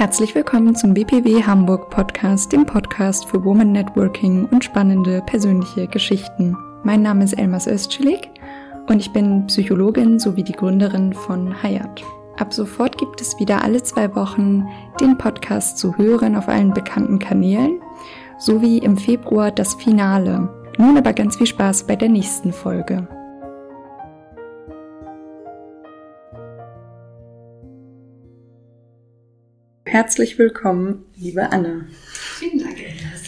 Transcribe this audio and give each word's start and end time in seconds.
Herzlich 0.00 0.34
willkommen 0.34 0.74
zum 0.74 0.94
BPW 0.94 1.42
Hamburg 1.42 1.90
Podcast, 1.90 2.50
dem 2.52 2.64
Podcast 2.64 3.26
für 3.26 3.44
Woman 3.44 3.72
Networking 3.72 4.46
und 4.46 4.64
spannende 4.64 5.20
persönliche 5.26 5.86
Geschichten. 5.88 6.56
Mein 6.84 7.02
Name 7.02 7.22
ist 7.22 7.34
Elmas 7.34 7.66
Özcelik 7.66 8.30
und 8.88 8.98
ich 8.98 9.12
bin 9.12 9.46
Psychologin 9.48 10.18
sowie 10.18 10.42
die 10.42 10.54
Gründerin 10.54 11.12
von 11.12 11.62
Hayat. 11.62 12.02
Ab 12.38 12.54
sofort 12.54 12.96
gibt 12.96 13.20
es 13.20 13.38
wieder 13.38 13.62
alle 13.62 13.82
zwei 13.82 14.16
Wochen 14.16 14.66
den 15.02 15.18
Podcast 15.18 15.76
zu 15.76 15.94
hören 15.98 16.34
auf 16.34 16.48
allen 16.48 16.72
bekannten 16.72 17.18
Kanälen 17.18 17.82
sowie 18.38 18.78
im 18.78 18.96
Februar 18.96 19.50
das 19.50 19.74
Finale. 19.74 20.48
Nun 20.78 20.96
aber 20.96 21.12
ganz 21.12 21.36
viel 21.36 21.46
Spaß 21.46 21.86
bei 21.86 21.96
der 21.96 22.08
nächsten 22.08 22.54
Folge. 22.54 23.06
Herzlich 29.90 30.38
willkommen, 30.38 31.04
liebe 31.16 31.50
Anne. 31.50 31.86
Vielen 32.38 32.60
Dank, 32.60 32.78
Elias. 32.78 33.22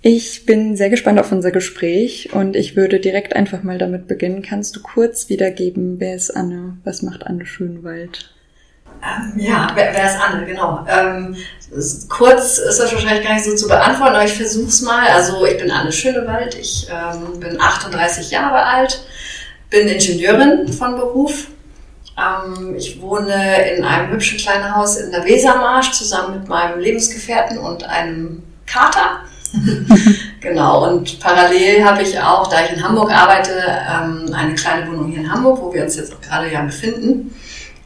Ich 0.00 0.46
bin 0.46 0.74
sehr 0.74 0.88
gespannt 0.88 1.20
auf 1.20 1.32
unser 1.32 1.50
Gespräch 1.50 2.30
und 2.32 2.56
ich 2.56 2.76
würde 2.76 2.98
direkt 2.98 3.36
einfach 3.36 3.62
mal 3.62 3.76
damit 3.76 4.08
beginnen. 4.08 4.40
Kannst 4.40 4.74
du 4.74 4.80
kurz 4.80 5.28
wiedergeben, 5.28 6.00
wer 6.00 6.16
ist 6.16 6.30
Anne? 6.30 6.78
Was 6.84 7.02
macht 7.02 7.26
Anne 7.26 7.44
Schönwald? 7.44 8.34
Ähm, 9.02 9.38
ja, 9.38 9.70
wer, 9.74 9.92
wer, 9.92 10.06
ist 10.06 10.18
Anne, 10.18 10.46
genau. 10.46 10.86
Ähm, 10.88 11.36
kurz 12.08 12.56
ist 12.56 12.78
das 12.78 12.94
wahrscheinlich 12.94 13.22
gar 13.22 13.34
nicht 13.34 13.44
so 13.44 13.54
zu 13.54 13.68
beantworten, 13.68 14.14
aber 14.14 14.24
ich 14.24 14.32
versuche 14.32 14.68
es 14.68 14.80
mal. 14.80 15.08
Also 15.08 15.44
ich 15.44 15.58
bin 15.58 15.70
Anne 15.70 15.92
Schönewald, 15.92 16.58
ich 16.58 16.88
ähm, 16.90 17.38
bin 17.38 17.60
38 17.60 18.30
Jahre 18.30 18.64
alt, 18.64 19.04
bin 19.68 19.88
Ingenieurin 19.88 20.72
von 20.72 20.96
Beruf, 20.96 21.48
ähm, 22.16 22.74
ich 22.76 23.00
wohne 23.00 23.70
in 23.70 23.84
einem 23.84 24.12
hübschen 24.12 24.38
kleinen 24.38 24.74
Haus 24.74 24.96
in 24.96 25.10
der 25.10 25.24
Wesermarsch 25.24 25.92
zusammen 25.92 26.38
mit 26.38 26.48
meinem 26.48 26.78
Lebensgefährten 26.78 27.58
und 27.58 27.84
einem 27.84 28.42
Kater. 28.66 29.20
genau, 30.40 30.88
und 30.88 31.20
parallel 31.20 31.84
habe 31.84 32.02
ich 32.02 32.18
auch, 32.20 32.48
da 32.48 32.64
ich 32.64 32.72
in 32.72 32.82
Hamburg 32.82 33.10
arbeite, 33.12 33.52
ähm, 33.88 34.32
eine 34.34 34.54
kleine 34.54 34.88
Wohnung 34.88 35.10
hier 35.10 35.20
in 35.20 35.30
Hamburg, 35.30 35.60
wo 35.60 35.72
wir 35.72 35.84
uns 35.84 35.96
jetzt 35.96 36.12
auch 36.12 36.20
gerade 36.20 36.52
ja 36.52 36.62
befinden. 36.62 37.34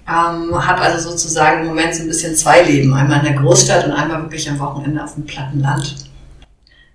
Ähm, 0.08 0.54
habe 0.54 0.80
also 0.80 1.10
sozusagen 1.10 1.62
im 1.62 1.66
Moment 1.66 1.94
so 1.94 2.02
ein 2.02 2.08
bisschen 2.08 2.34
zwei 2.34 2.62
Leben, 2.62 2.94
einmal 2.94 3.18
in 3.18 3.34
der 3.34 3.42
Großstadt 3.42 3.84
und 3.84 3.92
einmal 3.92 4.22
wirklich 4.22 4.48
am 4.48 4.58
Wochenende 4.58 5.04
auf 5.04 5.14
dem 5.14 5.26
platten 5.26 5.60
Land. 5.60 5.96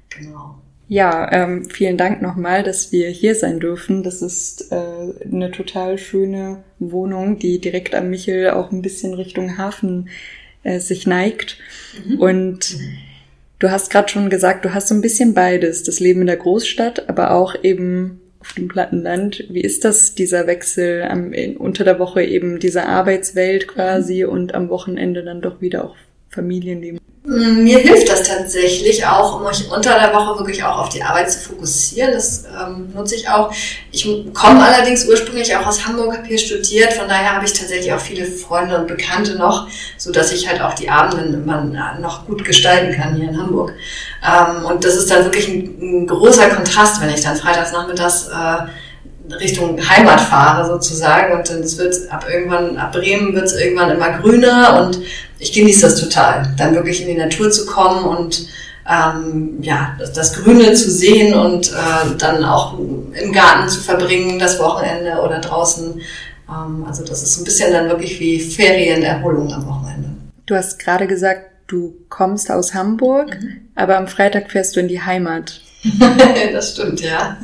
Genau. 0.10 0.56
Ja, 0.94 1.28
ähm, 1.32 1.68
vielen 1.72 1.98
Dank 1.98 2.22
nochmal, 2.22 2.62
dass 2.62 2.92
wir 2.92 3.10
hier 3.10 3.34
sein 3.34 3.60
dürfen. 3.60 4.04
Das 4.04 4.22
ist 4.22 4.72
äh, 4.72 5.26
eine 5.26 5.50
total 5.50 5.98
schöne 5.98 6.64
Wohnung, 6.78 7.40
die 7.40 7.60
direkt 7.60 7.96
am 7.96 8.12
Michel 8.12 8.52
auch 8.52 8.72
ein 8.72 8.84
bisschen 8.84 9.16
Richtung 9.16 9.58
Hafen 9.58 10.10
äh, 10.62 10.78
sich 10.78 11.08
neigt. 11.08 11.58
Mhm. 12.06 12.20
Und 12.20 12.78
du 13.58 13.72
hast 13.72 13.90
gerade 13.90 14.10
schon 14.10 14.30
gesagt, 14.30 14.66
du 14.66 14.76
hast 14.76 14.88
so 14.88 14.94
ein 14.94 15.02
bisschen 15.02 15.34
beides, 15.34 15.82
das 15.82 16.00
Leben 16.00 16.22
in 16.22 16.28
der 16.28 16.38
Großstadt, 16.38 17.10
aber 17.10 17.32
auch 17.32 17.56
eben 17.64 18.22
auf 18.40 18.54
dem 18.54 18.68
Plattenland. 18.68 19.46
Wie 19.50 19.62
ist 19.62 19.86
das, 19.86 20.14
dieser 20.14 20.46
Wechsel 20.46 21.02
am, 21.02 21.34
in, 21.34 21.58
unter 21.58 21.86
der 21.86 21.98
Woche 21.98 22.22
eben 22.24 22.60
diese 22.60 22.86
Arbeitswelt 22.86 23.68
quasi 23.68 24.26
mhm. 24.26 24.30
und 24.30 24.54
am 24.54 24.70
Wochenende 24.70 25.24
dann 25.24 25.42
doch 25.42 25.60
wieder 25.60 25.86
auch 25.86 25.96
Familienleben? 26.34 27.00
Mm, 27.26 27.64
mir 27.64 27.80
hilft 27.80 28.10
das 28.10 28.24
tatsächlich 28.24 29.06
auch, 29.06 29.40
um 29.40 29.48
mich 29.48 29.72
unter 29.72 29.98
der 29.98 30.14
Woche 30.14 30.40
wirklich 30.40 30.62
auch 30.62 30.80
auf 30.80 30.90
die 30.90 31.02
Arbeit 31.02 31.32
zu 31.32 31.40
fokussieren. 31.40 32.12
Das 32.12 32.44
ähm, 32.44 32.92
nutze 32.94 33.16
ich 33.16 33.30
auch. 33.30 33.54
Ich 33.92 34.06
komme 34.34 34.62
allerdings 34.62 35.08
ursprünglich 35.08 35.56
auch 35.56 35.66
aus 35.66 35.86
Hamburg, 35.86 36.18
habe 36.18 36.28
hier 36.28 36.38
studiert. 36.38 36.92
Von 36.92 37.08
daher 37.08 37.36
habe 37.36 37.46
ich 37.46 37.54
tatsächlich 37.54 37.94
auch 37.94 38.00
viele 38.00 38.26
Freunde 38.26 38.78
und 38.78 38.88
Bekannte 38.88 39.36
noch, 39.36 39.70
so 39.98 40.12
dass 40.12 40.34
ich 40.34 40.50
halt 40.50 40.62
auch 40.62 40.74
die 40.74 40.90
Abende 40.90 41.24
immer 41.24 41.64
noch 42.02 42.28
gut 42.28 42.44
gestalten 42.44 42.94
kann 42.94 43.16
hier 43.16 43.30
in 43.30 43.40
Hamburg. 43.40 43.74
Ähm, 44.22 44.66
und 44.66 44.84
das 44.84 44.96
ist 44.96 45.10
dann 45.10 45.24
wirklich 45.24 45.48
ein, 45.48 45.78
ein, 45.82 46.08
großer 46.08 46.50
Kontrast, 46.50 47.02
wenn 47.02 47.10
ich 47.10 47.22
dann 47.22 47.38
freitags 47.38 47.72
nachmittags 47.72 48.28
äh, 48.28 48.68
Richtung 49.40 49.80
Heimat 49.90 50.20
fahre 50.20 50.68
sozusagen 50.68 51.38
und 51.38 51.50
dann 51.50 51.60
es 51.60 51.78
wird 51.78 51.96
ab 52.12 52.26
irgendwann, 52.32 52.78
ab 52.78 52.92
Bremen 52.92 53.34
wird 53.34 53.46
es 53.46 53.54
irgendwann 53.54 53.92
immer 53.92 54.18
grüner 54.20 54.82
und 54.82 55.00
ich 55.40 55.54
genieße 55.54 55.82
das 55.82 56.00
total, 56.00 56.54
dann 56.58 56.76
wirklich 56.76 57.02
in 57.02 57.08
die 57.08 57.18
Natur 57.18 57.50
zu 57.50 57.66
kommen 57.66 58.04
und 58.04 58.48
ähm, 58.90 59.60
ja, 59.62 59.96
das, 59.98 60.12
das 60.12 60.34
Grüne 60.34 60.74
zu 60.74 60.92
sehen 60.92 61.34
und 61.34 61.72
äh, 61.72 62.18
dann 62.18 62.44
auch 62.44 62.78
im 62.78 63.32
Garten 63.32 63.70
zu 63.70 63.80
verbringen, 63.80 64.40
das 64.40 64.60
Wochenende 64.60 65.22
oder 65.22 65.40
draußen. 65.40 66.02
Ähm, 66.50 66.86
also 66.86 67.06
das 67.06 67.24
ist 67.24 67.38
ein 67.38 67.46
bisschen 67.46 67.72
dann 67.72 67.88
wirklich 67.88 68.20
wie 68.20 68.40
Ferienerholung 68.40 69.54
am 69.54 69.66
Wochenende. 69.68 70.10
Du 70.46 70.56
hast 70.56 70.80
gerade 70.80 71.08
gesagt, 71.08 71.52
du 71.68 71.96
kommst 72.10 72.52
aus 72.52 72.74
Hamburg, 72.74 73.40
mhm. 73.42 73.70
aber 73.76 73.98
am 73.98 74.08
Freitag 74.08 74.52
fährst 74.52 74.76
du 74.76 74.82
in 74.82 74.90
die 74.90 75.02
Heimat. 75.02 75.62
das 76.54 76.74
stimmt, 76.74 77.02
ja. 77.02 77.38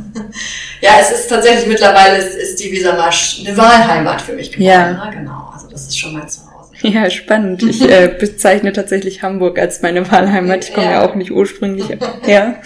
Ja, 0.81 0.91
es 1.01 1.11
ist 1.11 1.27
tatsächlich 1.27 1.67
mittlerweile 1.67 2.17
ist, 2.17 2.35
ist 2.35 2.63
die 2.63 2.71
Wesermarsch 2.71 3.43
eine 3.45 3.57
Wahlheimat 3.57 4.21
für 4.21 4.33
mich 4.33 4.51
geworden. 4.51 4.65
Ja. 4.65 5.05
Ne? 5.05 5.11
Genau, 5.13 5.49
also 5.53 5.67
das 5.69 5.87
ist 5.87 5.99
schon 5.99 6.13
mein 6.13 6.27
Zuhause. 6.27 6.49
Ja, 6.81 7.09
spannend. 7.09 7.61
Ich 7.63 7.81
äh, 7.81 8.15
bezeichne 8.19 8.71
tatsächlich 8.71 9.21
Hamburg 9.21 9.59
als 9.59 9.81
meine 9.81 10.09
Wahlheimat. 10.09 10.63
Ich 10.63 10.73
komme 10.73 10.87
ja. 10.87 11.03
ja 11.03 11.09
auch 11.09 11.15
nicht 11.15 11.31
ursprünglich 11.31 11.87
her. 12.21 12.61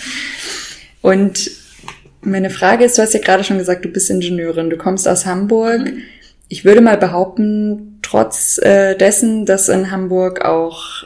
Und 1.02 1.50
meine 2.22 2.52
Frage 2.52 2.86
ist, 2.86 2.98
du 2.98 3.02
hast 3.02 3.14
ja 3.14 3.20
gerade 3.20 3.44
schon 3.44 3.58
gesagt, 3.58 3.84
du 3.86 3.90
bist 3.90 4.12
Ingenieurin, 4.12 4.70
du 4.70 4.78
kommst 4.78 5.08
aus 5.08 5.26
Hamburg. 5.26 5.80
Mhm. 5.80 6.04
Ich 6.48 6.64
würde 6.64 6.82
mal 6.82 6.98
behaupten, 6.98 8.00
trotz 8.04 8.60
äh, 8.60 8.96
dessen, 8.96 9.48
dass 9.48 9.70
in 9.70 9.90
Hamburg 9.90 10.46
auch 10.46 11.06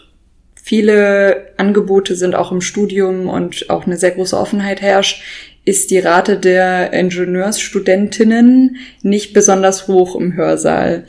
viele 0.68 1.48
Angebote 1.56 2.18
sind, 2.18 2.36
auch 2.36 2.52
im 2.52 2.60
Studium 2.60 3.30
und 3.30 3.70
auch 3.70 3.86
eine 3.86 3.96
sehr 3.96 4.12
große 4.12 4.38
Offenheit 4.38 4.82
herrscht, 4.82 5.24
ist 5.64 5.92
die 5.92 6.00
Rate 6.00 6.38
der 6.38 6.92
Ingenieursstudentinnen 6.92 8.76
nicht 9.02 9.32
besonders 9.32 9.88
hoch 9.88 10.18
im 10.18 10.36
Hörsaal. 10.36 11.06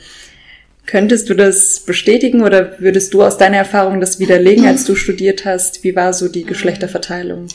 Könntest 0.85 1.29
du 1.29 1.33
das 1.33 1.81
bestätigen 1.81 2.41
oder 2.41 2.79
würdest 2.79 3.13
du 3.13 3.21
aus 3.21 3.37
deiner 3.37 3.57
Erfahrung 3.57 3.99
das 3.99 4.17
widerlegen, 4.19 4.65
als 4.65 4.85
du 4.85 4.95
studiert 4.95 5.43
hast? 5.43 5.83
Wie 5.83 5.93
war 5.93 6.13
so 6.13 6.29
die 6.29 6.45
Geschlechterverteilung? 6.45 7.47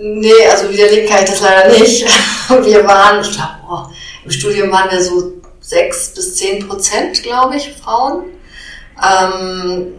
Nee, 0.00 0.30
also 0.52 0.72
widerlegen 0.72 1.08
kann 1.08 1.24
ich 1.24 1.30
das 1.30 1.40
leider 1.40 1.76
nicht. 1.76 2.06
Wir 2.48 2.86
waren, 2.86 3.22
ich 3.22 3.32
glaube, 3.32 3.54
oh, 3.68 3.92
im 4.24 4.30
Studium 4.30 4.70
waren 4.70 4.90
wir 4.90 5.02
so 5.02 5.32
sechs 5.60 6.14
bis 6.14 6.36
zehn 6.36 6.66
Prozent, 6.68 7.24
glaube 7.24 7.56
ich, 7.56 7.72
Frauen. 7.72 8.26
Ähm, 9.02 9.94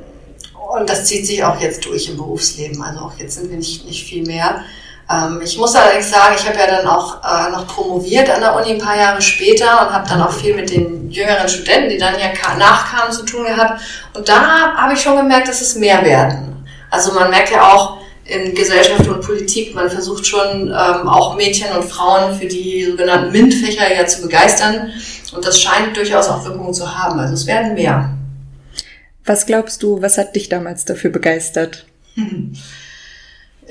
und 0.73 0.89
das 0.89 1.05
zieht 1.05 1.25
sich 1.27 1.43
auch 1.43 1.59
jetzt 1.59 1.85
durch 1.85 2.09
im 2.09 2.17
Berufsleben. 2.17 2.81
Also 2.81 2.99
auch 3.01 3.13
jetzt 3.17 3.35
sind 3.35 3.49
wir 3.49 3.57
nicht, 3.57 3.85
nicht 3.85 4.03
viel 4.03 4.25
mehr. 4.25 4.63
Ähm, 5.11 5.41
ich 5.43 5.57
muss 5.57 5.75
allerdings 5.75 6.09
sagen, 6.09 6.35
ich 6.37 6.47
habe 6.47 6.57
ja 6.57 6.67
dann 6.67 6.87
auch 6.87 7.17
äh, 7.23 7.51
noch 7.51 7.67
promoviert 7.67 8.29
an 8.29 8.41
der 8.41 8.55
Uni 8.55 8.71
ein 8.71 8.79
paar 8.79 8.97
Jahre 8.97 9.21
später 9.21 9.81
und 9.81 9.93
habe 9.93 10.07
dann 10.07 10.21
auch 10.21 10.31
viel 10.31 10.55
mit 10.55 10.69
den 10.69 11.09
jüngeren 11.11 11.47
Studenten, 11.49 11.89
die 11.89 11.97
dann 11.97 12.15
ja 12.19 12.27
nachkamen, 12.57 13.11
zu 13.11 13.25
tun 13.25 13.45
gehabt. 13.45 13.81
Und 14.13 14.27
da 14.27 14.75
habe 14.75 14.93
ich 14.93 15.01
schon 15.01 15.17
gemerkt, 15.17 15.47
dass 15.47 15.61
es 15.61 15.75
mehr 15.75 16.03
werden. 16.05 16.65
Also 16.89 17.13
man 17.13 17.29
merkt 17.29 17.51
ja 17.51 17.73
auch 17.73 17.97
in 18.25 18.55
Gesellschaft 18.55 19.07
und 19.07 19.21
Politik, 19.21 19.75
man 19.75 19.89
versucht 19.89 20.25
schon 20.25 20.67
ähm, 20.67 21.07
auch 21.07 21.35
Mädchen 21.35 21.75
und 21.75 21.83
Frauen 21.83 22.37
für 22.37 22.45
die 22.45 22.85
sogenannten 22.85 23.31
MINT-Fächer 23.31 23.93
ja 23.93 24.05
zu 24.05 24.21
begeistern. 24.21 24.91
Und 25.33 25.45
das 25.45 25.59
scheint 25.59 25.95
durchaus 25.97 26.27
auch 26.27 26.45
Wirkung 26.45 26.73
zu 26.73 26.97
haben. 26.97 27.19
Also 27.19 27.33
es 27.33 27.45
werden 27.45 27.73
mehr. 27.73 28.09
Was 29.25 29.45
glaubst 29.45 29.83
du, 29.83 30.01
was 30.01 30.17
hat 30.17 30.35
dich 30.35 30.49
damals 30.49 30.85
dafür 30.85 31.09
begeistert? 31.09 31.85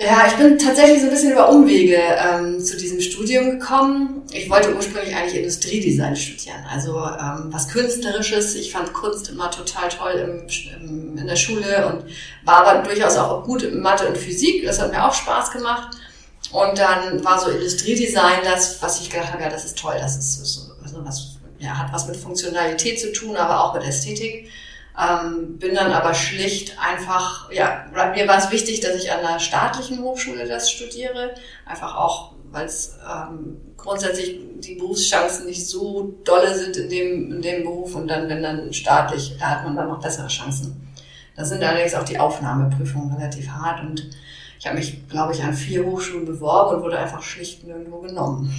Ja, 0.02 0.26
ich 0.26 0.32
bin 0.34 0.58
tatsächlich 0.58 1.00
so 1.00 1.08
ein 1.08 1.10
bisschen 1.10 1.32
über 1.32 1.50
Umwege 1.50 1.98
ähm, 1.98 2.58
zu 2.64 2.78
diesem 2.78 3.02
Studium 3.02 3.58
gekommen. 3.58 4.22
Ich 4.32 4.48
wollte 4.48 4.74
ursprünglich 4.74 5.14
eigentlich 5.14 5.36
Industriedesign 5.36 6.16
studieren, 6.16 6.64
also 6.72 6.96
ähm, 6.96 7.52
was 7.52 7.68
Künstlerisches. 7.68 8.54
Ich 8.54 8.72
fand 8.72 8.94
Kunst 8.94 9.28
immer 9.28 9.50
total 9.50 9.90
toll 9.90 10.12
im, 10.12 10.46
im, 10.80 11.18
in 11.18 11.26
der 11.26 11.36
Schule 11.36 11.86
und 11.86 12.04
war 12.46 12.66
aber 12.66 12.82
durchaus 12.88 13.18
auch 13.18 13.44
gut 13.44 13.62
in 13.62 13.80
Mathe 13.80 14.08
und 14.08 14.16
Physik. 14.16 14.64
Das 14.64 14.80
hat 14.80 14.90
mir 14.90 15.06
auch 15.06 15.12
Spaß 15.12 15.50
gemacht. 15.50 15.94
Und 16.50 16.78
dann 16.78 17.22
war 17.22 17.38
so 17.38 17.50
Industriedesign 17.50 18.38
das, 18.42 18.80
was 18.80 19.02
ich 19.02 19.10
gedacht 19.10 19.34
habe, 19.34 19.42
ja, 19.42 19.50
das 19.50 19.66
ist 19.66 19.78
toll, 19.78 19.96
das 20.00 20.16
ist 20.16 20.44
so, 20.46 20.72
also 20.82 21.04
was, 21.04 21.36
ja, 21.58 21.76
hat 21.76 21.92
was 21.92 22.08
mit 22.08 22.16
Funktionalität 22.16 22.98
zu 22.98 23.12
tun, 23.12 23.36
aber 23.36 23.62
auch 23.62 23.74
mit 23.74 23.84
Ästhetik. 23.84 24.48
Ähm, 25.00 25.56
bin 25.58 25.74
dann 25.74 25.92
aber 25.92 26.12
schlicht 26.12 26.76
einfach, 26.78 27.50
ja, 27.50 27.86
mir 28.14 28.28
war 28.28 28.38
es 28.38 28.50
wichtig, 28.50 28.80
dass 28.80 28.96
ich 28.96 29.10
an 29.10 29.20
der 29.22 29.38
staatlichen 29.38 30.02
Hochschule 30.02 30.46
das 30.46 30.70
studiere, 30.70 31.34
einfach 31.64 31.96
auch, 31.96 32.32
weil 32.50 32.66
es 32.66 32.98
ähm, 33.08 33.56
grundsätzlich 33.78 34.38
die 34.58 34.74
Berufschancen 34.74 35.46
nicht 35.46 35.66
so 35.66 36.14
dolle 36.24 36.54
sind 36.54 36.76
in 36.76 36.90
dem, 36.90 37.32
in 37.32 37.40
dem 37.40 37.62
Beruf 37.62 37.94
und 37.94 38.08
dann, 38.08 38.28
wenn 38.28 38.42
dann 38.42 38.72
staatlich, 38.74 39.36
da 39.38 39.50
hat 39.50 39.64
man 39.64 39.76
dann 39.76 39.88
noch 39.88 40.02
bessere 40.02 40.28
Chancen. 40.28 40.86
Da 41.34 41.44
sind 41.46 41.62
allerdings 41.62 41.94
auch 41.94 42.04
die 42.04 42.18
Aufnahmeprüfungen 42.18 43.16
relativ 43.16 43.48
hart 43.48 43.80
und 43.80 44.10
ich 44.58 44.66
habe 44.66 44.76
mich, 44.76 45.08
glaube 45.08 45.32
ich, 45.32 45.42
an 45.42 45.54
vier 45.54 45.86
Hochschulen 45.86 46.26
beworben 46.26 46.76
und 46.76 46.82
wurde 46.82 46.98
einfach 46.98 47.22
schlicht 47.22 47.64
nirgendwo 47.64 48.00
genommen. 48.00 48.54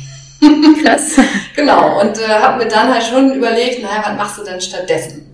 Krass. 0.84 1.18
genau, 1.56 2.02
und 2.02 2.18
äh, 2.18 2.28
habe 2.28 2.64
mir 2.64 2.68
dann 2.68 2.92
halt 2.92 3.04
schon 3.04 3.36
überlegt, 3.36 3.84
naja, 3.84 4.02
was 4.04 4.18
machst 4.18 4.38
du 4.40 4.44
denn 4.44 4.60
stattdessen? 4.60 5.31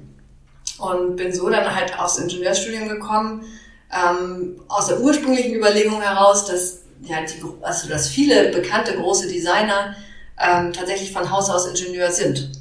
Und 0.80 1.16
bin 1.16 1.34
so 1.34 1.50
dann 1.50 1.76
halt 1.76 1.98
aufs 2.00 2.18
Ingenieurstudium 2.18 2.88
gekommen, 2.88 3.46
ähm, 3.92 4.62
aus 4.68 4.88
der 4.88 5.00
ursprünglichen 5.00 5.56
Überlegung 5.56 6.02
heraus, 6.02 6.46
dass 6.46 6.80
ja, 7.02 7.18
die, 7.22 7.42
also 7.62 7.88
dass 7.90 8.10
viele 8.10 8.50
bekannte 8.50 8.96
große 8.96 9.28
Designer 9.28 9.96
ähm, 10.40 10.74
tatsächlich 10.74 11.12
von 11.12 11.30
Haus 11.32 11.50
aus 11.50 11.68
Ingenieur 11.68 12.12
sind. 12.12 12.52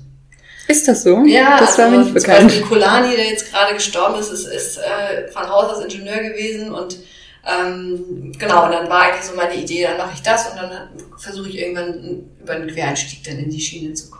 Ist 0.68 0.88
das 0.88 1.04
so? 1.04 1.22
Ja, 1.24 1.58
das 1.58 1.78
also 1.78 1.82
war 1.82 1.90
mir 1.90 1.98
nicht 1.98 2.06
zum 2.06 2.14
bekannt. 2.14 2.48
Beispiel 2.48 2.66
Kolani, 2.66 3.16
der 3.16 3.26
jetzt 3.26 3.50
gerade 3.50 3.74
gestorben 3.74 4.18
ist, 4.18 4.32
ist, 4.32 4.46
ist 4.46 4.78
äh, 4.78 5.28
von 5.28 5.48
Haus 5.48 5.76
aus 5.76 5.84
Ingenieur 5.84 6.18
gewesen 6.18 6.72
und 6.72 6.98
ähm, 7.48 8.32
genau, 8.36 8.64
und 8.64 8.72
dann 8.72 8.88
war 8.88 9.02
eigentlich 9.02 9.24
so 9.24 9.36
meine 9.36 9.54
Idee, 9.54 9.84
dann 9.84 9.98
mache 9.98 10.14
ich 10.14 10.22
das 10.22 10.50
und 10.50 10.56
dann 10.56 10.88
versuche 11.16 11.48
ich 11.48 11.58
irgendwann 11.58 12.24
über 12.42 12.54
einen 12.54 12.66
Quereinstieg 12.66 13.22
dann 13.22 13.38
in 13.38 13.50
die 13.50 13.60
Schiene 13.60 13.94
zu 13.94 14.10
kommen. 14.10 14.15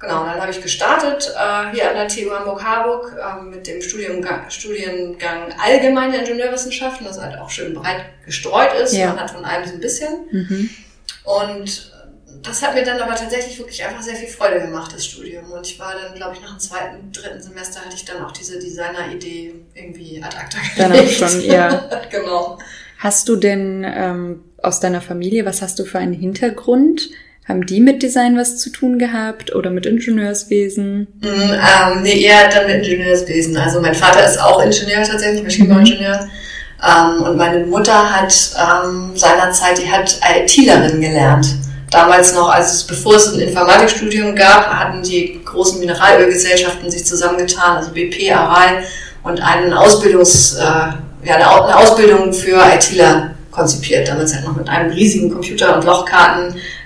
Genau, 0.00 0.20
und 0.20 0.26
dann 0.28 0.40
habe 0.40 0.52
ich 0.52 0.62
gestartet 0.62 1.34
äh, 1.34 1.74
hier 1.74 1.90
an 1.90 1.96
der 1.96 2.08
TU 2.08 2.30
Hamburg-Harburg 2.30 3.16
äh, 3.18 3.42
mit 3.42 3.66
dem 3.66 3.82
Studiengang, 3.82 4.48
Studiengang 4.48 5.52
Allgemeine 5.60 6.18
Ingenieurwissenschaften, 6.18 7.04
das 7.04 7.20
halt 7.20 7.36
auch 7.38 7.50
schön 7.50 7.74
breit 7.74 8.04
gestreut 8.24 8.74
ist. 8.74 8.92
Ja. 8.92 9.08
Man 9.08 9.20
hat 9.20 9.30
von 9.32 9.44
allem 9.44 9.66
so 9.66 9.74
ein 9.74 9.80
bisschen. 9.80 10.08
Mhm. 10.30 10.70
Und 11.24 11.92
das 12.42 12.62
hat 12.62 12.74
mir 12.74 12.84
dann 12.84 13.00
aber 13.00 13.16
tatsächlich 13.16 13.58
wirklich 13.58 13.84
einfach 13.84 14.02
sehr 14.02 14.14
viel 14.14 14.28
Freude 14.28 14.60
gemacht, 14.60 14.94
das 14.94 15.04
Studium. 15.04 15.50
Und 15.50 15.66
ich 15.66 15.78
war 15.80 15.94
dann, 16.00 16.14
glaube 16.14 16.34
ich, 16.34 16.42
nach 16.42 16.50
dem 16.50 16.60
zweiten, 16.60 17.12
dritten 17.12 17.42
Semester 17.42 17.80
hatte 17.80 17.96
ich 17.96 18.04
dann 18.04 18.24
auch 18.24 18.30
diese 18.30 18.58
Designer-Idee 18.58 19.54
irgendwie 19.74 20.22
ad 20.22 20.36
acta 20.36 20.58
Dann 20.76 20.92
auch 20.92 21.08
schon, 21.08 21.40
ja. 21.42 21.90
genau. 22.10 22.58
Hast 22.98 23.28
du 23.28 23.34
denn 23.36 23.84
ähm, 23.88 24.44
aus 24.62 24.80
deiner 24.80 25.00
Familie, 25.00 25.44
was 25.44 25.62
hast 25.62 25.78
du 25.78 25.84
für 25.84 25.98
einen 25.98 26.12
Hintergrund? 26.12 27.10
Haben 27.48 27.64
die 27.64 27.80
mit 27.80 28.02
Design 28.02 28.36
was 28.36 28.58
zu 28.58 28.70
tun 28.70 28.98
gehabt 28.98 29.54
oder 29.54 29.70
mit 29.70 29.86
Ingenieurswesen? 29.86 31.06
Mm, 31.22 31.26
ähm, 31.26 32.02
nee, 32.02 32.20
eher 32.20 32.48
dann 32.50 32.66
mit 32.66 32.86
Ingenieurswesen. 32.86 33.56
Also 33.56 33.80
mein 33.80 33.94
Vater 33.94 34.24
ist 34.26 34.38
auch 34.40 34.62
Ingenieur 34.62 35.02
tatsächlich, 35.02 35.42
Maschinenbauingenieur. 35.42 36.28
Ähm, 36.86 37.22
und 37.22 37.36
meine 37.38 37.64
Mutter 37.66 38.14
hat 38.14 38.32
ähm, 38.56 39.12
seinerzeit, 39.14 39.78
die 39.78 39.90
hat 39.90 40.20
ITlerin 40.44 41.00
gelernt. 41.00 41.46
Damals 41.90 42.34
noch, 42.34 42.50
also 42.50 42.86
bevor 42.86 43.16
es 43.16 43.32
ein 43.32 43.40
Informatikstudium 43.40 44.36
gab, 44.36 44.66
hatten 44.68 45.02
die 45.02 45.40
großen 45.42 45.80
Mineralölgesellschaften 45.80 46.90
sich 46.90 47.06
zusammengetan, 47.06 47.78
also 47.78 47.92
BP, 47.92 48.30
Aral, 48.30 48.82
und 49.24 49.40
einen 49.40 49.72
Ausbildungs, 49.72 50.54
äh, 50.56 50.60
ja, 50.60 51.34
eine, 51.34 51.50
Au- 51.50 51.62
eine 51.64 51.76
Ausbildung 51.78 52.32
für 52.34 52.60
ITler 52.74 53.30
konzipiert. 53.50 54.06
Damals 54.06 54.34
halt 54.34 54.44
noch 54.44 54.54
mit 54.54 54.68
einem 54.68 54.90
riesigen 54.92 55.32
Computer- 55.32 55.74
und 55.76 55.86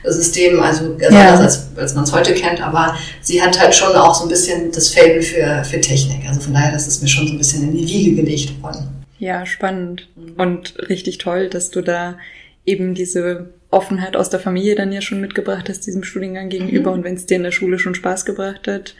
Lochkartensystem, 0.02 0.60
also 0.60 0.96
ganz 0.96 1.14
Ja. 1.14 1.34
anders 1.34 1.40
als, 1.40 1.76
als 1.76 1.94
man 1.94 2.04
es 2.04 2.12
heute 2.12 2.34
kennt, 2.34 2.60
aber 2.60 2.96
sie 3.20 3.42
hat 3.42 3.58
halt 3.60 3.74
schon 3.74 3.94
auch 3.94 4.14
so 4.14 4.24
ein 4.24 4.28
bisschen 4.28 4.72
das 4.72 4.88
Fable 4.92 5.22
für, 5.22 5.64
für 5.64 5.80
Technik. 5.80 6.26
Also 6.28 6.40
von 6.40 6.54
daher, 6.54 6.72
das 6.72 6.86
ist 6.86 7.02
mir 7.02 7.08
schon 7.08 7.26
so 7.26 7.34
ein 7.34 7.38
bisschen 7.38 7.62
in 7.62 7.76
die 7.76 7.86
Wiege 7.86 8.16
gelegt 8.22 8.60
worden. 8.62 8.88
Ja, 9.18 9.46
spannend. 9.46 10.08
Und 10.36 10.74
richtig 10.88 11.18
toll, 11.18 11.48
dass 11.48 11.70
du 11.70 11.80
da 11.82 12.18
eben 12.66 12.94
diese 12.94 13.50
Offenheit 13.70 14.16
aus 14.16 14.30
der 14.30 14.40
Familie 14.40 14.74
dann 14.74 14.92
ja 14.92 15.00
schon 15.00 15.20
mitgebracht 15.20 15.68
hast, 15.68 15.86
diesem 15.86 16.02
Studiengang 16.04 16.48
gegenüber. 16.48 16.90
Mhm. 16.90 16.98
Und 16.98 17.04
wenn 17.04 17.14
es 17.14 17.26
dir 17.26 17.36
in 17.36 17.42
der 17.44 17.52
Schule 17.52 17.78
schon 17.78 17.94
Spaß 17.94 18.24
gebracht 18.24 18.66
hat. 18.66 18.94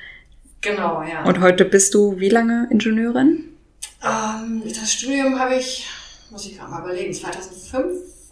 Genau, 0.61 1.03
ja. 1.03 1.25
Und 1.25 1.41
heute 1.41 1.65
bist 1.65 1.95
du 1.95 2.19
wie 2.21 2.29
lange 2.29 2.69
Ingenieurin? 2.71 3.45
Ähm, 4.05 4.63
das 4.65 4.93
Studium 4.93 5.39
habe 5.39 5.57
ich, 5.57 5.87
muss 6.31 6.47
ich 6.47 6.57
gerade 6.57 6.71
mal 6.71 6.83
überlegen, 6.83 7.13
2005 7.13 7.85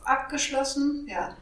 abgeschlossen. 0.04 1.06
Ja, 1.08 1.34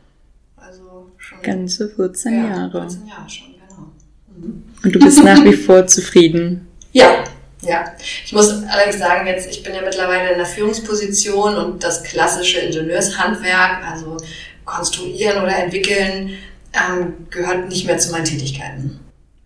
also 0.67 1.11
schon. 1.17 1.43
Ganze 1.43 1.89
14 1.89 2.33
ja, 2.33 2.49
Jahre. 2.51 2.81
14 2.83 3.07
Jahre 3.07 3.31
schon, 3.31 3.55
genau. 3.55 3.93
Mhm. 4.37 4.65
Und 4.83 4.95
du 4.95 4.99
bist 4.99 5.23
nach 5.23 5.43
wie 5.45 5.53
vor 5.67 5.87
zufrieden. 5.87 6.67
Ja, 6.93 7.25
ja. 7.63 7.85
Ich 8.25 8.33
muss 8.33 8.51
allerdings 8.69 8.99
sagen, 8.99 9.27
jetzt, 9.27 9.51
ich 9.51 9.63
bin 9.63 9.75
ja 9.75 9.83
mittlerweile 9.83 10.33
in 10.33 10.39
der 10.39 10.47
Führungsposition 10.47 11.57
und 11.57 11.83
das 11.83 12.03
klassische 12.03 12.61
Ingenieurshandwerk, 12.61 13.85
also 13.91 14.17
konstruieren 14.65 15.43
oder 15.43 15.57
entwickeln, 15.57 16.39
ähm, 16.73 17.27
gehört 17.31 17.69
nicht 17.69 17.87
mehr 17.87 17.99
zu 17.99 18.13
meinen 18.13 18.25
Tätigkeiten. 18.25 19.01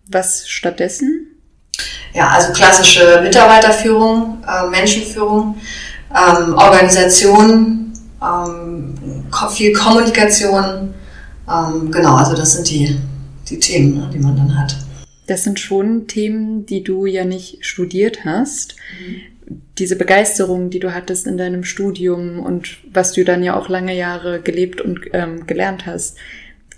Was 0.07 0.47
stattdessen? 0.47 1.27
Ja, 2.13 2.29
also 2.29 2.53
klassische 2.53 3.21
Mitarbeiterführung, 3.23 4.43
äh, 4.47 4.67
Menschenführung, 4.67 5.59
ähm, 6.11 6.53
Organisation, 6.55 7.93
ähm, 8.21 9.25
viel 9.51 9.73
Kommunikation. 9.73 10.93
Ähm, 11.49 11.91
genau, 11.91 12.15
also 12.15 12.35
das 12.35 12.53
sind 12.53 12.69
die, 12.69 12.97
die 13.49 13.59
Themen, 13.59 13.95
ne, 13.95 14.09
die 14.13 14.19
man 14.19 14.35
dann 14.35 14.57
hat. 14.57 14.75
Das 15.27 15.43
sind 15.43 15.59
schon 15.59 16.07
Themen, 16.07 16.65
die 16.65 16.83
du 16.83 17.05
ja 17.05 17.25
nicht 17.25 17.65
studiert 17.65 18.25
hast. 18.25 18.75
Diese 19.77 19.95
Begeisterung, 19.95 20.69
die 20.69 20.79
du 20.79 20.93
hattest 20.93 21.27
in 21.27 21.37
deinem 21.37 21.63
Studium 21.63 22.39
und 22.39 22.77
was 22.91 23.13
du 23.13 23.23
dann 23.23 23.43
ja 23.43 23.57
auch 23.57 23.69
lange 23.69 23.95
Jahre 23.95 24.41
gelebt 24.41 24.81
und 24.81 25.01
ähm, 25.13 25.47
gelernt 25.47 25.85
hast. 25.85 26.17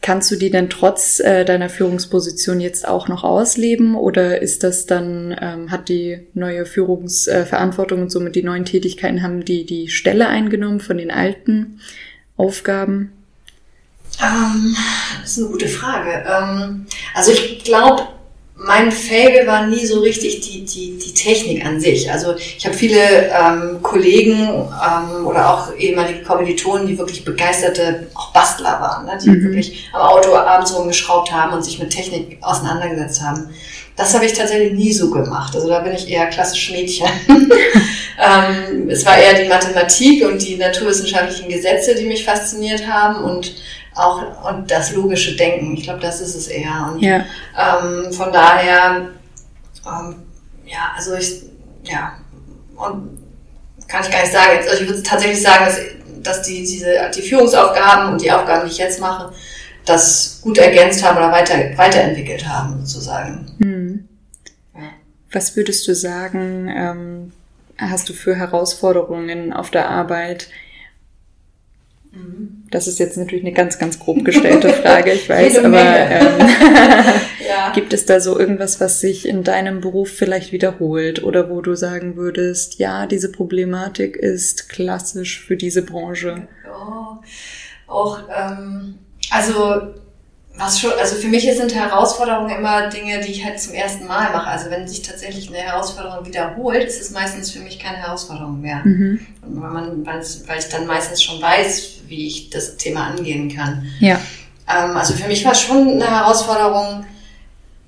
Kannst 0.01 0.29
du 0.29 0.35
die 0.35 0.51
denn 0.51 0.69
trotz 0.69 1.19
äh, 1.19 1.45
deiner 1.45 1.69
Führungsposition 1.69 2.59
jetzt 2.59 2.87
auch 2.87 3.07
noch 3.07 3.23
ausleben 3.23 3.95
oder 3.95 4.39
ist 4.39 4.63
das 4.63 4.85
dann, 4.85 5.35
ähm, 5.41 5.71
hat 5.71 5.89
die 5.89 6.19
neue 6.35 6.67
Führungsverantwortung 6.67 7.99
äh, 7.99 8.01
und 8.03 8.11
somit 8.11 8.35
die 8.35 8.43
neuen 8.43 8.65
Tätigkeiten, 8.65 9.23
haben 9.23 9.45
die 9.45 9.65
die 9.65 9.87
Stelle 9.87 10.27
eingenommen 10.27 10.79
von 10.79 10.97
den 10.97 11.09
alten 11.09 11.79
Aufgaben? 12.37 13.13
Ähm, 14.21 14.75
das 15.21 15.31
ist 15.31 15.37
eine 15.39 15.47
gute 15.47 15.67
Frage. 15.67 16.23
Ähm, 16.27 16.85
also 17.13 17.31
ich 17.31 17.63
glaube, 17.63 18.03
mein 18.57 18.91
Fable 18.91 19.45
war 19.47 19.67
nie 19.67 19.85
so 19.85 19.99
richtig 19.99 20.39
die, 20.39 20.63
die, 20.63 20.97
die 20.97 21.13
Technik 21.13 21.65
an 21.65 21.79
sich. 21.81 22.09
Also 22.09 22.35
ich 22.35 22.65
habe 22.65 22.75
viele 22.75 22.97
ähm, 22.97 23.81
Kollegen 23.81 24.47
ähm, 24.47 25.27
oder 25.27 25.53
auch 25.53 25.75
ehemalige 25.75 26.23
Kommilitonen, 26.23 26.87
die 26.87 26.97
wirklich 26.97 27.25
begeisterte 27.25 28.07
auch 28.15 28.31
Bastler 28.31 28.79
waren, 28.79 29.05
ne? 29.05 29.17
die 29.21 29.29
Mhm. 29.29 29.43
wirklich 29.43 29.89
am 29.91 30.01
Auto 30.01 30.33
abends 30.35 30.73
rumgeschraubt 30.73 31.31
haben 31.33 31.53
und 31.53 31.63
sich 31.63 31.79
mit 31.79 31.89
Technik 31.89 32.37
auseinandergesetzt 32.41 33.21
haben. 33.21 33.49
Das 33.97 34.13
habe 34.13 34.25
ich 34.25 34.33
tatsächlich 34.33 34.73
nie 34.73 34.93
so 34.93 35.09
gemacht. 35.09 35.53
Also 35.55 35.67
da 35.67 35.79
bin 35.79 35.93
ich 35.93 36.09
eher 36.09 36.27
klassisch 36.27 36.71
Mädchen. 36.71 37.07
ähm, 37.27 38.89
es 38.89 39.05
war 39.05 39.17
eher 39.17 39.41
die 39.41 39.49
Mathematik 39.49 40.25
und 40.25 40.41
die 40.41 40.55
naturwissenschaftlichen 40.55 41.49
Gesetze, 41.49 41.95
die 41.95 42.05
mich 42.05 42.23
fasziniert 42.25 42.87
haben 42.87 43.23
und 43.23 43.53
auch 43.95 44.49
und 44.49 44.69
das 44.69 44.93
logische 44.93 45.35
Denken. 45.35 45.73
Ich 45.75 45.83
glaube, 45.83 45.99
das 46.01 46.21
ist 46.21 46.35
es 46.35 46.47
eher. 46.47 46.91
Und 46.91 47.01
Ja, 47.01 47.25
ähm, 47.57 48.11
von 48.11 48.31
daher, 48.31 49.09
ähm, 49.85 50.15
ja, 50.65 50.91
also 50.95 51.15
ich, 51.15 51.43
ja, 51.83 52.13
und 52.75 53.17
kann 53.87 54.03
ich 54.03 54.11
gar 54.11 54.21
nicht 54.21 54.33
sagen. 54.33 54.59
Also 54.69 54.83
ich 54.83 54.89
würde 54.89 55.03
tatsächlich 55.03 55.41
sagen, 55.41 55.65
dass, 55.65 55.79
dass 56.23 56.41
die, 56.41 56.61
diese, 56.61 56.93
die 57.15 57.21
Führungsaufgaben 57.21 58.13
und 58.13 58.21
die 58.21 58.31
Aufgaben, 58.31 58.65
die 58.65 58.71
ich 58.71 58.77
jetzt 58.77 58.99
mache, 58.99 59.31
das 59.85 60.39
gut 60.41 60.57
ergänzt 60.57 61.03
haben 61.03 61.17
oder 61.17 61.31
weiter, 61.31 61.55
weiterentwickelt 61.77 62.47
haben, 62.47 62.85
sozusagen. 62.85 63.51
Hm. 63.59 64.07
Ja. 64.73 64.81
Was 65.31 65.55
würdest 65.55 65.87
du 65.87 65.95
sagen, 65.95 66.67
ähm, 66.75 67.31
hast 67.77 68.09
du 68.09 68.13
für 68.13 68.35
Herausforderungen 68.35 69.53
auf 69.53 69.69
der 69.69 69.89
Arbeit? 69.89 70.49
Das 72.71 72.87
ist 72.87 72.99
jetzt 72.99 73.17
natürlich 73.17 73.43
eine 73.45 73.53
ganz, 73.53 73.77
ganz 73.77 73.99
grob 73.99 74.25
gestellte 74.25 74.69
Frage, 74.83 75.11
ich 75.13 75.29
weiß, 75.29 75.59
aber 75.59 75.79
ähm, 75.79 76.49
Ja. 77.47 77.71
gibt 77.73 77.93
es 77.93 78.05
da 78.05 78.19
so 78.19 78.39
irgendwas, 78.39 78.81
was 78.81 78.99
sich 78.99 79.27
in 79.27 79.43
deinem 79.43 79.81
Beruf 79.81 80.09
vielleicht 80.09 80.51
wiederholt 80.51 81.23
oder 81.23 81.49
wo 81.49 81.61
du 81.61 81.75
sagen 81.75 82.15
würdest, 82.15 82.79
ja, 82.79 83.05
diese 83.05 83.31
Problematik 83.31 84.15
ist 84.15 84.67
klassisch 84.69 85.41
für 85.41 85.55
diese 85.55 85.83
Branche? 85.83 86.47
Ja, 86.65 87.21
auch, 87.87 88.19
ähm, 88.35 88.95
also, 89.31 89.93
was 90.57 90.79
schon, 90.79 90.91
also 90.99 91.15
für 91.15 91.27
mich 91.27 91.43
sind 91.43 91.75
Herausforderungen 91.75 92.49
immer 92.49 92.89
Dinge, 92.89 93.19
die 93.21 93.31
ich 93.31 93.43
halt 93.43 93.59
zum 93.59 93.73
ersten 93.73 94.07
Mal 94.07 94.31
mache. 94.31 94.47
Also 94.47 94.69
wenn 94.69 94.87
sich 94.87 95.01
tatsächlich 95.01 95.49
eine 95.49 95.57
Herausforderung 95.57 96.25
wiederholt, 96.25 96.83
ist 96.83 97.01
es 97.01 97.11
meistens 97.11 97.51
für 97.51 97.59
mich 97.59 97.77
keine 97.79 97.97
Herausforderung 97.97 98.61
mehr. 98.61 98.81
Mhm. 98.83 99.25
Weil, 99.41 99.71
man, 99.71 100.05
weil 100.05 100.59
ich 100.59 100.69
dann 100.69 100.87
meistens 100.87 101.21
schon 101.21 101.41
weiß, 101.41 101.95
wie 102.07 102.27
ich 102.27 102.49
das 102.49 102.77
Thema 102.77 103.07
angehen 103.07 103.53
kann. 103.53 103.85
Ja. 103.99 104.19
Ähm, 104.69 104.95
also 104.95 105.13
für 105.13 105.27
mich 105.27 105.43
war 105.43 105.55
schon 105.55 105.89
eine 105.89 106.09
Herausforderung 106.09 107.05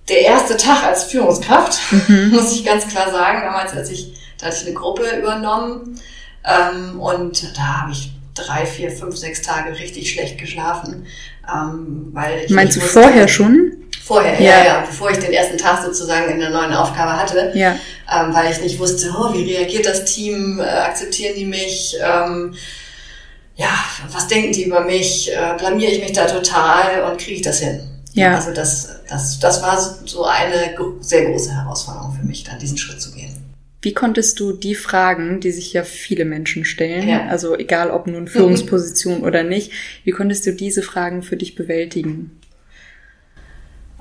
der 0.09 0.21
erste 0.21 0.57
Tag 0.57 0.83
als 0.83 1.05
Führungskraft, 1.05 1.79
Mhm. 1.91 2.29
muss 2.33 2.53
ich 2.53 2.65
ganz 2.65 2.87
klar 2.87 3.11
sagen. 3.11 3.41
Damals, 3.43 3.73
als 3.73 3.89
ich, 3.89 4.13
da 4.37 4.47
hatte 4.47 4.57
ich 4.57 4.65
eine 4.65 4.73
Gruppe 4.73 5.03
übernommen 5.17 5.99
ähm, 6.43 6.99
und 6.99 7.57
da 7.57 7.81
habe 7.81 7.91
ich 7.91 8.11
drei, 8.33 8.65
vier, 8.65 8.91
fünf, 8.91 9.17
sechs 9.17 9.41
Tage 9.41 9.77
richtig 9.79 10.11
schlecht 10.11 10.37
geschlafen, 10.37 11.07
ähm, 11.53 12.09
weil 12.13 12.43
ich 12.45 12.51
Meinst 12.51 12.77
du 12.77 12.81
wusste- 12.81 13.01
vorher 13.03 13.27
schon? 13.27 13.73
Vorher, 14.03 14.39
Ja. 14.41 14.59
ja, 14.59 14.65
ja, 14.65 14.83
bevor 14.87 15.11
ich 15.11 15.17
den 15.19 15.33
ersten 15.33 15.57
Tag 15.57 15.83
sozusagen 15.83 16.31
in 16.31 16.39
der 16.39 16.49
neuen 16.49 16.73
Aufgabe 16.73 17.11
hatte 17.19 17.51
Ja. 17.55 17.71
ähm, 18.11 18.33
weil 18.33 18.51
ich 18.51 18.61
nicht 18.61 18.79
wusste, 18.79 19.13
oh, 19.17 19.33
wie 19.33 19.53
reagiert 19.53 19.85
das 19.85 20.05
Team, 20.05 20.59
äh, 20.59 20.63
akzeptieren 20.63 21.33
die 21.35 21.45
mich, 21.45 21.97
ähm, 22.01 22.53
ja, 23.57 23.69
was 24.11 24.27
denken 24.27 24.53
die 24.53 24.63
über 24.63 24.81
mich, 24.81 25.31
äh, 25.33 25.57
blamier 25.57 25.89
ich 25.91 25.99
mich 26.01 26.13
da 26.13 26.25
total 26.25 27.03
und 27.09 27.17
kriege 27.19 27.35
ich 27.37 27.41
das 27.41 27.59
hin? 27.59 27.81
Ja. 28.13 28.35
Also 28.35 28.53
das, 28.53 28.87
das, 29.09 29.39
das 29.39 29.61
war 29.61 29.77
so 30.05 30.23
eine 30.25 30.73
sehr 31.01 31.25
große 31.25 31.53
Herausforderung 31.53 32.15
für 32.19 32.25
mich, 32.25 32.43
dann 32.43 32.57
diesen 32.59 32.77
Schritt 32.77 33.01
zu 33.01 33.11
gehen. 33.11 33.16
Wie 33.87 33.93
konntest 33.93 34.41
du 34.41 34.51
die 34.51 34.75
Fragen, 34.75 35.39
die 35.39 35.53
sich 35.53 35.71
ja 35.71 35.83
viele 35.83 36.25
Menschen 36.25 36.65
stellen, 36.65 37.07
ja. 37.07 37.27
also 37.29 37.55
egal 37.55 37.89
ob 37.89 38.05
nun 38.05 38.27
Führungsposition 38.27 39.23
oder 39.23 39.43
nicht, 39.43 39.71
wie 40.03 40.11
konntest 40.11 40.45
du 40.45 40.51
diese 40.51 40.81
Fragen 40.81 41.23
für 41.23 41.37
dich 41.37 41.55
bewältigen? 41.55 42.37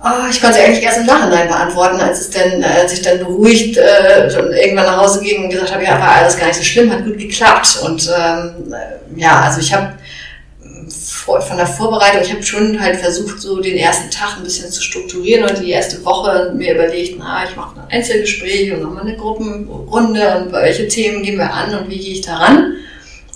Oh, 0.02 0.28
ich 0.28 0.42
konnte 0.42 0.58
eigentlich 0.58 0.82
erst 0.82 0.98
im 0.98 1.06
Nachhinein 1.06 1.46
beantworten, 1.46 2.00
als 2.00 2.20
es 2.20 2.30
denn, 2.30 2.64
als 2.64 2.94
ich 2.94 3.02
dann 3.02 3.20
beruhigt 3.20 3.76
äh, 3.76 4.26
irgendwann 4.60 4.86
nach 4.86 4.96
Hause 4.96 5.20
ging 5.20 5.44
und 5.44 5.50
gesagt 5.50 5.72
habe, 5.72 5.84
ja, 5.84 6.00
war 6.00 6.16
alles 6.16 6.36
gar 6.36 6.48
nicht 6.48 6.58
so 6.58 6.64
schlimm, 6.64 6.90
hat 6.90 7.04
gut 7.04 7.18
geklappt. 7.18 7.78
Und 7.84 8.10
ähm, 8.12 8.74
ja, 9.14 9.42
also 9.42 9.60
ich 9.60 9.72
habe 9.72 9.92
von 10.88 11.56
der 11.56 11.66
Vorbereitung, 11.66 12.22
ich 12.22 12.32
habe 12.32 12.42
schon 12.42 12.80
halt 12.80 12.96
versucht, 12.96 13.40
so 13.40 13.60
den 13.60 13.76
ersten 13.76 14.10
Tag 14.10 14.36
ein 14.36 14.44
bisschen 14.44 14.70
zu 14.70 14.80
strukturieren 14.82 15.48
und 15.48 15.60
die 15.60 15.70
erste 15.70 16.04
Woche 16.04 16.52
mir 16.54 16.74
überlegt, 16.74 17.16
na, 17.18 17.44
ich 17.44 17.56
mache 17.56 17.80
ein 17.80 17.98
Einzelgespräch 17.98 18.72
und 18.72 18.82
nochmal 18.82 19.02
eine 19.02 19.16
Gruppenrunde 19.16 20.36
und 20.38 20.52
welche 20.52 20.86
Themen 20.86 21.22
gehen 21.22 21.38
wir 21.38 21.52
an 21.52 21.74
und 21.74 21.90
wie 21.90 21.98
gehe 21.98 22.12
ich 22.12 22.20
daran. 22.20 22.74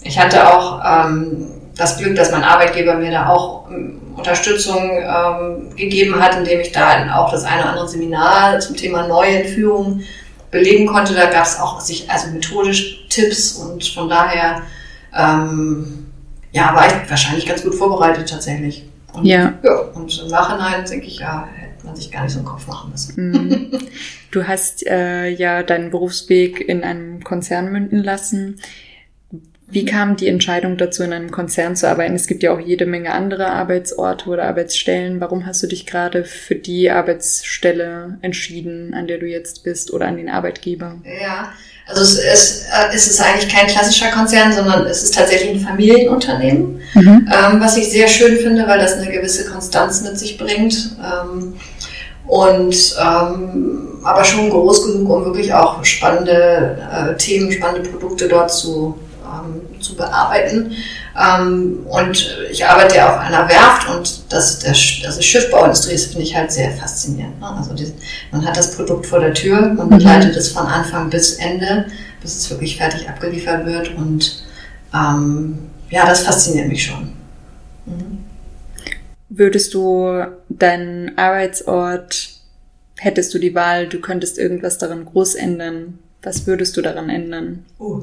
Ich 0.02 0.18
hatte 0.18 0.48
auch 0.48 0.80
ähm, 0.84 1.48
das 1.76 1.98
Glück, 1.98 2.14
dass 2.14 2.30
mein 2.30 2.44
Arbeitgeber 2.44 2.94
mir 2.94 3.10
da 3.10 3.28
auch 3.28 3.68
ähm, 3.70 4.00
Unterstützung 4.16 4.90
ähm, 4.90 5.74
gegeben 5.76 6.20
hat, 6.22 6.36
indem 6.36 6.60
ich 6.60 6.72
da 6.72 7.16
auch 7.16 7.32
das 7.32 7.44
eine 7.44 7.62
oder 7.62 7.70
andere 7.70 7.88
Seminar 7.88 8.60
zum 8.60 8.76
Thema 8.76 9.06
neue 9.08 9.44
Führung 9.44 10.02
belegen 10.50 10.86
konnte. 10.86 11.14
Da 11.14 11.30
gab 11.30 11.46
es 11.46 11.58
auch 11.58 11.80
sich 11.80 12.10
also 12.10 12.28
methodisch 12.28 13.06
Tipps 13.08 13.52
und 13.54 13.84
von 13.84 14.08
daher 14.08 14.62
ähm, 15.16 16.09
ja, 16.52 16.74
war 16.74 16.86
ich 16.86 17.10
wahrscheinlich 17.10 17.46
ganz 17.46 17.62
gut 17.62 17.74
vorbereitet 17.74 18.28
tatsächlich. 18.28 18.84
Und, 19.12 19.24
ja. 19.24 19.58
ja. 19.62 19.78
Und 19.94 20.20
im 20.20 20.28
Nachhinein 20.28 20.84
denke 20.84 21.06
ich, 21.06 21.18
ja, 21.18 21.48
hätte 21.54 21.86
man 21.86 21.96
sich 21.96 22.10
gar 22.10 22.22
nicht 22.22 22.32
so 22.32 22.38
einen 22.38 22.48
Kopf 22.48 22.66
machen 22.66 22.90
müssen. 22.90 23.30
Mhm. 23.30 23.70
Du 24.30 24.46
hast 24.46 24.86
äh, 24.86 25.28
ja 25.28 25.62
deinen 25.64 25.90
Berufsweg 25.90 26.60
in 26.60 26.84
einem 26.84 27.24
Konzern 27.24 27.72
münden 27.72 28.02
lassen. 28.02 28.60
Wie 29.66 29.84
kam 29.84 30.16
die 30.16 30.26
Entscheidung 30.26 30.76
dazu, 30.76 31.04
in 31.04 31.12
einem 31.12 31.30
Konzern 31.30 31.76
zu 31.76 31.88
arbeiten? 31.88 32.14
Es 32.14 32.26
gibt 32.26 32.42
ja 32.42 32.52
auch 32.52 32.58
jede 32.58 32.86
Menge 32.86 33.12
andere 33.12 33.46
Arbeitsorte 33.48 34.28
oder 34.28 34.44
Arbeitsstellen. 34.44 35.20
Warum 35.20 35.46
hast 35.46 35.62
du 35.62 35.68
dich 35.68 35.86
gerade 35.86 36.24
für 36.24 36.56
die 36.56 36.90
Arbeitsstelle 36.90 38.18
entschieden, 38.20 38.94
an 38.94 39.06
der 39.06 39.18
du 39.18 39.26
jetzt 39.26 39.62
bist 39.62 39.92
oder 39.92 40.06
an 40.06 40.16
den 40.16 40.28
Arbeitgeber? 40.28 41.00
Ja, 41.04 41.52
also 41.90 42.02
es 42.02 42.18
ist, 42.18 42.64
äh, 42.66 42.94
es 42.94 43.08
ist 43.08 43.20
eigentlich 43.20 43.52
kein 43.52 43.66
klassischer 43.66 44.10
Konzern, 44.10 44.52
sondern 44.52 44.86
es 44.86 45.02
ist 45.02 45.14
tatsächlich 45.14 45.50
ein 45.50 45.60
Familienunternehmen, 45.60 46.80
mhm. 46.94 47.28
ähm, 47.32 47.60
was 47.60 47.76
ich 47.76 47.90
sehr 47.90 48.08
schön 48.08 48.36
finde, 48.38 48.66
weil 48.66 48.78
das 48.78 48.94
eine 48.94 49.10
gewisse 49.10 49.44
Konstanz 49.50 50.02
mit 50.02 50.18
sich 50.18 50.38
bringt. 50.38 50.96
Ähm, 51.02 51.54
und 52.26 52.96
ähm, 53.00 53.88
aber 54.04 54.24
schon 54.24 54.50
groß 54.50 54.86
genug, 54.86 55.10
um 55.10 55.24
wirklich 55.24 55.52
auch 55.52 55.84
spannende 55.84 56.78
äh, 56.92 57.16
Themen, 57.16 57.50
spannende 57.50 57.90
Produkte 57.90 58.28
dort 58.28 58.52
zu, 58.52 58.96
ähm, 59.24 59.80
zu 59.80 59.96
bearbeiten. 59.96 60.72
Ähm, 61.18 61.86
und 61.86 62.36
ich 62.50 62.64
arbeite 62.64 62.96
ja 62.96 63.14
auf 63.14 63.20
einer 63.20 63.48
Werft 63.48 63.88
und 63.88 64.32
das, 64.32 64.60
der, 64.60 64.70
also 64.70 65.20
Schiffbauindustrie 65.20 65.94
ist, 65.94 66.12
finde 66.12 66.22
ich 66.22 66.36
halt 66.36 66.52
sehr 66.52 66.70
faszinierend. 66.72 67.40
Ne? 67.40 67.48
Also 67.48 67.74
die, 67.74 67.92
man 68.30 68.44
hat 68.44 68.56
das 68.56 68.76
Produkt 68.76 69.06
vor 69.06 69.20
der 69.20 69.34
Tür, 69.34 69.60
man 69.60 69.86
mhm. 69.86 69.98
begleitet 69.98 70.36
es 70.36 70.52
von 70.52 70.66
Anfang 70.66 71.10
bis 71.10 71.34
Ende, 71.34 71.86
bis 72.22 72.36
es 72.36 72.50
wirklich 72.50 72.76
fertig 72.76 73.08
abgeliefert 73.08 73.66
wird 73.66 73.94
und 73.96 74.44
ähm, 74.94 75.58
ja, 75.90 76.06
das 76.06 76.22
fasziniert 76.22 76.68
mich 76.68 76.84
schon. 76.84 77.12
Mhm. 77.86 78.24
Würdest 79.28 79.74
du 79.74 80.24
deinen 80.48 81.16
Arbeitsort, 81.18 82.30
hättest 82.98 83.32
du 83.34 83.38
die 83.38 83.54
Wahl, 83.54 83.88
du 83.88 84.00
könntest 84.00 84.38
irgendwas 84.38 84.78
daran 84.78 85.04
groß 85.04 85.36
ändern, 85.36 85.98
was 86.22 86.46
würdest 86.46 86.76
du 86.76 86.82
daran 86.82 87.08
ändern? 87.08 87.64
Oh. 87.78 88.02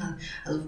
Ändern? 0.00 0.18
Also 0.44 0.60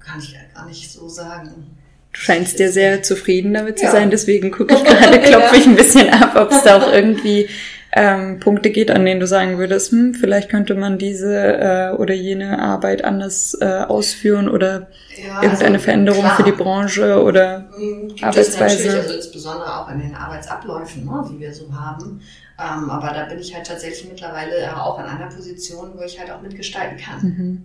kann 0.00 0.20
ich 0.20 0.36
gar 0.54 0.66
nicht 0.66 0.90
so 0.90 1.08
sagen. 1.08 1.76
Du 2.12 2.20
scheinst 2.20 2.58
dir 2.58 2.72
sehr 2.72 3.02
zufrieden 3.02 3.52
damit 3.52 3.78
zu 3.78 3.84
ja. 3.84 3.92
sein, 3.92 4.10
deswegen 4.10 4.50
gucke 4.50 4.74
ich 4.74 4.84
gerade, 4.84 5.20
klopfe 5.22 5.56
ich 5.56 5.66
ein 5.66 5.76
bisschen 5.76 6.08
ab, 6.10 6.34
ob 6.36 6.50
es 6.50 6.62
da 6.62 6.78
auch 6.78 6.92
irgendwie 6.92 7.48
ähm, 7.92 8.38
Punkte 8.40 8.70
geht, 8.70 8.90
an 8.90 9.04
denen 9.04 9.20
du 9.20 9.26
sagen 9.26 9.58
würdest, 9.58 9.92
hm, 9.92 10.14
vielleicht 10.14 10.50
könnte 10.50 10.74
man 10.74 10.98
diese 10.98 11.36
äh, 11.36 11.90
oder 11.96 12.14
jene 12.14 12.58
Arbeit 12.58 13.04
anders 13.04 13.56
äh, 13.60 13.64
ausführen 13.64 14.48
oder 14.48 14.88
ja, 15.16 15.42
irgendeine 15.42 15.74
also, 15.74 15.84
Veränderung 15.84 16.20
klar. 16.20 16.36
für 16.36 16.42
die 16.42 16.52
Branche 16.52 17.22
oder 17.22 17.70
hm, 17.76 18.08
Gibt 18.08 18.24
Arbeitsweise. 18.24 18.98
Also 18.98 19.14
insbesondere 19.14 19.80
auch 19.80 19.90
in 19.90 20.00
den 20.00 20.14
Arbeitsabläufen, 20.14 21.04
ne, 21.04 21.28
die 21.30 21.40
wir 21.40 21.52
so 21.52 21.72
haben. 21.72 22.20
Ähm, 22.58 22.90
aber 22.90 23.12
da 23.14 23.24
bin 23.26 23.38
ich 23.38 23.54
halt 23.54 23.66
tatsächlich 23.66 24.08
mittlerweile 24.08 24.76
auch 24.76 24.98
in 24.98 25.06
einer 25.06 25.26
Position, 25.26 25.92
wo 25.96 26.02
ich 26.02 26.18
halt 26.18 26.30
auch 26.30 26.42
mitgestalten 26.42 26.98
kann. 26.98 27.22
Mhm. 27.22 27.64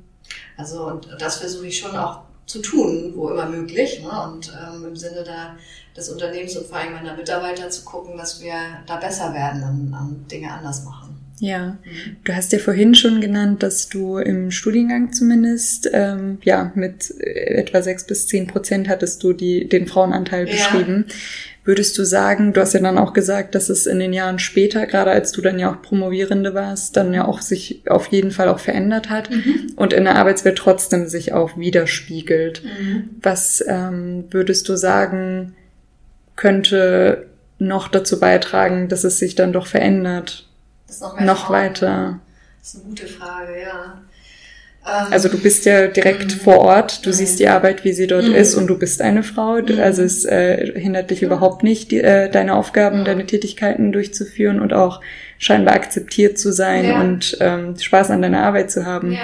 Also 0.57 0.87
und 0.87 1.07
das 1.19 1.37
versuche 1.37 1.67
ich 1.67 1.77
schon 1.77 1.95
auch 1.95 2.21
zu 2.45 2.61
tun, 2.61 3.13
wo 3.15 3.29
immer 3.29 3.47
möglich. 3.47 4.01
Ne? 4.01 4.09
Und 4.31 4.51
ähm, 4.61 4.85
im 4.85 4.95
Sinne 4.95 5.23
da, 5.23 5.55
des 5.95 6.09
Unternehmens 6.09 6.55
und 6.57 6.67
vor 6.67 6.77
allem 6.77 6.93
meiner 6.93 7.15
Mitarbeiter 7.15 7.69
zu 7.69 7.83
gucken, 7.83 8.17
dass 8.17 8.41
wir 8.41 8.53
da 8.85 8.97
besser 8.97 9.33
werden 9.33 9.63
und, 9.63 9.93
und 9.93 10.31
Dinge 10.31 10.51
anders 10.51 10.83
machen. 10.83 11.13
Ja, 11.39 11.77
mhm. 11.83 12.17
du 12.23 12.35
hast 12.35 12.53
ja 12.53 12.59
vorhin 12.59 12.95
schon 12.95 13.19
genannt, 13.19 13.63
dass 13.63 13.89
du 13.89 14.17
im 14.17 14.51
Studiengang 14.51 15.11
zumindest, 15.13 15.89
ähm, 15.91 16.37
ja, 16.43 16.71
mit 16.75 17.11
etwa 17.19 17.81
sechs 17.81 18.05
bis 18.05 18.27
zehn 18.27 18.47
Prozent 18.47 18.87
hattest 18.87 19.23
du 19.23 19.33
die, 19.33 19.67
den 19.67 19.87
Frauenanteil 19.87 20.45
beschrieben. 20.45 21.05
Würdest 21.65 21.97
du 21.97 22.03
sagen, 22.03 22.51
du 22.51 22.59
hast 22.59 22.73
ja 22.73 22.81
dann 22.81 22.97
auch 22.97 23.13
gesagt, 23.13 23.55
dass 23.55 23.69
es 23.69 23.85
in 23.85 23.99
den 23.99 24.11
Jahren 24.11 24.37
später, 24.37 24.85
gerade 24.85 25.11
als 25.11 25.31
du 25.31 25.41
dann 25.41 25.59
ja 25.59 25.71
auch 25.71 25.81
Promovierende 25.81 26.53
warst, 26.53 26.97
dann 26.97 27.13
ja 27.13 27.25
auch 27.25 27.39
sich 27.39 27.83
auf 27.89 28.07
jeden 28.07 28.31
Fall 28.31 28.49
auch 28.49 28.59
verändert 28.59 29.09
hat 29.09 29.29
mhm. 29.31 29.71
und 29.77 29.93
in 29.93 30.03
der 30.03 30.17
Arbeitswelt 30.17 30.57
trotzdem 30.57 31.07
sich 31.07 31.31
auch 31.31 31.57
widerspiegelt. 31.57 32.63
Mhm. 32.63 33.09
Was 33.21 33.63
ähm, 33.65 34.25
würdest 34.31 34.67
du 34.67 34.75
sagen, 34.75 35.55
könnte 36.35 37.27
noch 37.59 37.87
dazu 37.87 38.19
beitragen, 38.19 38.89
dass 38.89 39.05
es 39.05 39.17
sich 39.17 39.35
dann 39.35 39.53
doch 39.53 39.67
verändert? 39.67 40.49
noch, 40.99 41.19
noch 41.19 41.49
weiter? 41.49 42.19
Das 42.59 42.73
ist 42.73 42.81
eine 42.81 42.89
gute 42.89 43.07
Frage, 43.07 43.61
ja. 43.61 44.01
Ähm, 44.85 45.11
also 45.11 45.29
du 45.29 45.37
bist 45.37 45.65
ja 45.65 45.87
direkt 45.87 46.25
mhm. 46.25 46.39
vor 46.39 46.59
Ort, 46.59 47.05
du 47.05 47.09
mhm. 47.09 47.13
siehst 47.13 47.39
die 47.39 47.47
Arbeit, 47.47 47.83
wie 47.83 47.93
sie 47.93 48.07
dort 48.07 48.27
mhm. 48.27 48.35
ist 48.35 48.55
und 48.55 48.67
du 48.67 48.77
bist 48.77 49.01
eine 49.01 49.23
Frau. 49.23 49.61
Du, 49.61 49.81
also 49.81 50.03
es 50.03 50.25
äh, 50.25 50.79
hindert 50.79 51.11
dich 51.11 51.23
überhaupt 51.23 51.63
nicht, 51.63 51.91
die, 51.91 52.01
äh, 52.01 52.29
deine 52.29 52.55
Aufgaben, 52.55 53.05
deine 53.05 53.25
Tätigkeiten 53.25 53.91
durchzuführen 53.91 54.59
und 54.59 54.73
auch 54.73 55.01
scheinbar 55.37 55.75
akzeptiert 55.75 56.37
zu 56.37 56.51
sein 56.51 56.85
ja. 56.85 57.01
und 57.01 57.37
ähm, 57.39 57.77
Spaß 57.77 58.11
an 58.11 58.21
deiner 58.21 58.43
Arbeit 58.43 58.71
zu 58.71 58.85
haben. 58.85 59.13
Ja. 59.13 59.19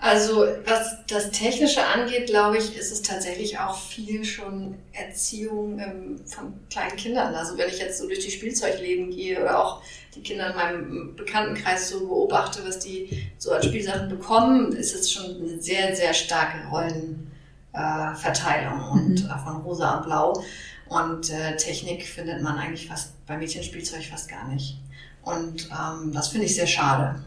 Also 0.00 0.46
was 0.64 0.96
das 1.08 1.30
Technische 1.30 1.84
angeht, 1.84 2.26
glaube 2.26 2.56
ich, 2.56 2.74
ist 2.74 2.90
es 2.90 3.02
tatsächlich 3.02 3.58
auch 3.58 3.78
viel 3.78 4.24
schon 4.24 4.76
Erziehung 4.92 5.78
ähm, 5.78 6.18
von 6.24 6.54
kleinen 6.70 6.96
Kindern. 6.96 7.34
Also 7.34 7.58
wenn 7.58 7.68
ich 7.68 7.78
jetzt 7.78 7.98
so 7.98 8.06
durch 8.06 8.20
die 8.20 8.30
Spielzeugläden 8.30 9.10
gehe 9.10 9.38
oder 9.38 9.62
auch 9.62 9.82
die 10.14 10.22
Kinder 10.22 10.48
in 10.50 10.56
meinem 10.56 11.14
Bekanntenkreis 11.16 11.90
so 11.90 12.08
beobachte, 12.08 12.66
was 12.66 12.78
die 12.78 13.30
so 13.36 13.52
als 13.52 13.66
Spielsachen 13.66 14.08
bekommen, 14.08 14.72
ist 14.72 14.94
es 14.94 15.12
schon 15.12 15.36
eine 15.36 15.60
sehr, 15.60 15.94
sehr 15.94 16.14
starke 16.14 16.66
Rollenverteilung 16.68 18.80
äh, 18.80 18.92
und 18.92 19.24
mhm. 19.24 19.30
von 19.44 19.56
rosa 19.58 19.98
und 19.98 20.06
blau. 20.06 20.42
Und 20.88 21.28
äh, 21.30 21.56
Technik 21.56 22.06
findet 22.06 22.40
man 22.40 22.56
eigentlich 22.56 22.88
fast 22.88 23.26
bei 23.26 23.36
Mädchenspielzeug 23.36 24.04
fast 24.04 24.30
gar 24.30 24.48
nicht. 24.48 24.78
Und 25.22 25.68
ähm, 25.70 26.12
das 26.12 26.28
finde 26.28 26.46
ich 26.46 26.54
sehr 26.54 26.66
schade. 26.66 27.22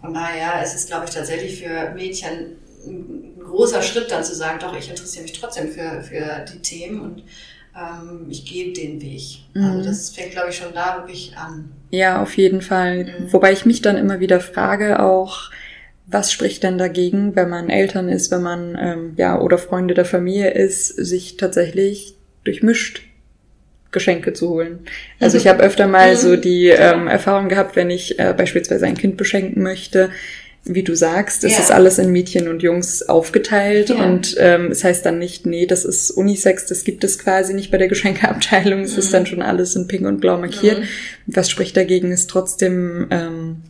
Von 0.00 0.14
daher 0.14 0.62
ist 0.62 0.74
es, 0.74 0.86
glaube 0.86 1.06
ich, 1.06 1.10
tatsächlich 1.10 1.62
für 1.62 1.90
Mädchen 1.94 2.56
ein 2.86 3.40
großer 3.42 3.82
Schritt 3.82 4.10
dann 4.10 4.24
zu 4.24 4.34
sagen, 4.34 4.58
doch, 4.60 4.76
ich 4.76 4.88
interessiere 4.88 5.22
mich 5.22 5.32
trotzdem 5.32 5.68
für, 5.68 6.02
für 6.02 6.44
die 6.52 6.60
Themen 6.60 7.00
und 7.00 7.22
ähm, 7.76 8.26
ich 8.28 8.44
gehe 8.44 8.72
den 8.72 9.00
Weg. 9.00 9.44
Also 9.54 9.66
mhm. 9.66 9.76
Also 9.76 9.88
das 9.88 10.10
fängt, 10.10 10.32
glaube 10.32 10.50
ich, 10.50 10.56
schon 10.56 10.72
da 10.74 10.98
wirklich 10.98 11.36
an. 11.36 11.72
Ja, 11.90 12.22
auf 12.22 12.36
jeden 12.36 12.62
Fall. 12.62 13.04
Mhm. 13.04 13.32
Wobei 13.32 13.52
ich 13.52 13.66
mich 13.66 13.82
dann 13.82 13.96
immer 13.96 14.20
wieder 14.20 14.40
frage, 14.40 15.00
auch, 15.00 15.50
was 16.06 16.32
spricht 16.32 16.62
denn 16.62 16.78
dagegen, 16.78 17.34
wenn 17.34 17.48
man 17.48 17.68
Eltern 17.68 18.08
ist, 18.08 18.30
wenn 18.30 18.42
man 18.42 18.76
ähm, 18.80 19.14
ja 19.16 19.40
oder 19.40 19.58
Freunde 19.58 19.94
der 19.94 20.04
Familie 20.04 20.50
ist, 20.50 20.88
sich 20.88 21.36
tatsächlich 21.36 22.14
durchmischt 22.44 23.02
Geschenke 23.92 24.32
zu 24.32 24.50
holen. 24.50 24.80
Also 25.20 25.38
ich 25.38 25.46
habe 25.46 25.62
öfter 25.62 25.86
mal 25.86 26.12
mhm. 26.12 26.18
so 26.18 26.36
die 26.36 26.68
ähm, 26.68 27.06
Erfahrung 27.06 27.48
gehabt, 27.48 27.76
wenn 27.76 27.90
ich 27.90 28.18
äh, 28.18 28.34
beispielsweise 28.36 28.86
ein 28.86 28.96
Kind 28.96 29.16
beschenken 29.16 29.62
möchte, 29.62 30.10
wie 30.68 30.82
du 30.82 30.96
sagst, 30.96 31.44
es 31.44 31.52
ja. 31.52 31.60
ist 31.60 31.70
alles 31.70 31.98
in 31.98 32.10
Mädchen 32.10 32.48
und 32.48 32.62
Jungs 32.62 33.08
aufgeteilt 33.08 33.90
ja. 33.90 34.04
und 34.04 34.36
ähm, 34.38 34.72
es 34.72 34.82
heißt 34.82 35.06
dann 35.06 35.18
nicht, 35.18 35.46
nee, 35.46 35.64
das 35.64 35.84
ist 35.84 36.10
Unisex, 36.10 36.66
das 36.66 36.82
gibt 36.82 37.04
es 37.04 37.20
quasi 37.20 37.54
nicht 37.54 37.70
bei 37.70 37.78
der 37.78 37.88
Geschenkeabteilung, 37.88 38.80
es 38.80 38.94
mhm. 38.94 38.98
ist 38.98 39.14
dann 39.14 39.26
schon 39.26 39.42
alles 39.42 39.76
in 39.76 39.86
pink 39.86 40.06
und 40.06 40.20
blau 40.20 40.38
markiert. 40.38 40.80
Mhm. 40.80 40.84
Was 41.26 41.50
spricht 41.50 41.76
dagegen, 41.76 42.10
ist 42.10 42.28
trotzdem 42.28 43.06
ähm, 43.10 43.62